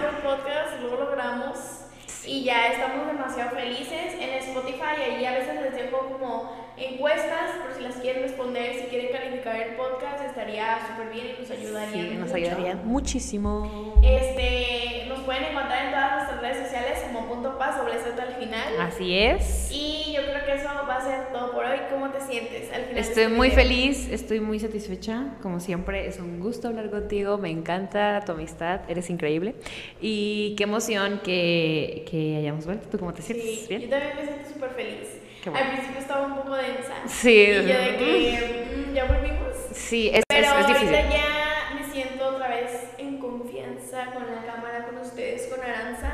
[2.31, 4.15] Y ya estamos demasiado felices.
[4.17, 8.85] En Spotify ahí a veces les dejo como encuestas por si las quieren responder, si
[8.85, 12.03] quieren calificar el podcast, estaría súper bien y nos ayudaría.
[12.03, 12.35] Sí, nos mucho.
[12.35, 13.95] ayudarían muchísimo.
[14.03, 18.33] Este, nos pueden encontrar en todas nuestras redes sociales como punto paz doble Z al
[18.35, 18.73] final.
[18.79, 19.69] Así es.
[19.71, 21.79] Y yo creo que eso va a ser todo por hoy.
[21.89, 22.97] ¿Cómo te sientes al final?
[22.97, 23.63] Estoy este muy video?
[23.63, 25.35] feliz, estoy muy satisfecha.
[25.41, 27.37] Como siempre, es un gusto hablar contigo.
[27.37, 29.55] Me encanta tu amistad, eres increíble.
[30.01, 32.87] Y qué emoción que, que hayamos vuelto.
[32.89, 33.45] ¿Tú cómo te sientes?
[33.45, 33.81] Sí, ¿Bien?
[33.81, 35.07] yo también me siento súper feliz.
[35.49, 35.65] Bueno.
[35.65, 36.93] Al principio estaba un poco densa.
[37.07, 39.55] Sí, Y yo de que mm, ya volvimos.
[39.73, 40.95] Sí, es, Pero es, es difícil.
[40.95, 46.13] ahorita ya me siento otra vez en confianza con la cámara, con ustedes, con Aranza.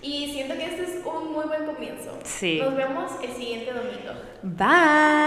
[0.00, 2.18] Y siento que este es un muy buen comienzo.
[2.24, 2.60] Sí.
[2.60, 4.12] Nos vemos el siguiente domingo.
[4.42, 4.66] Bye.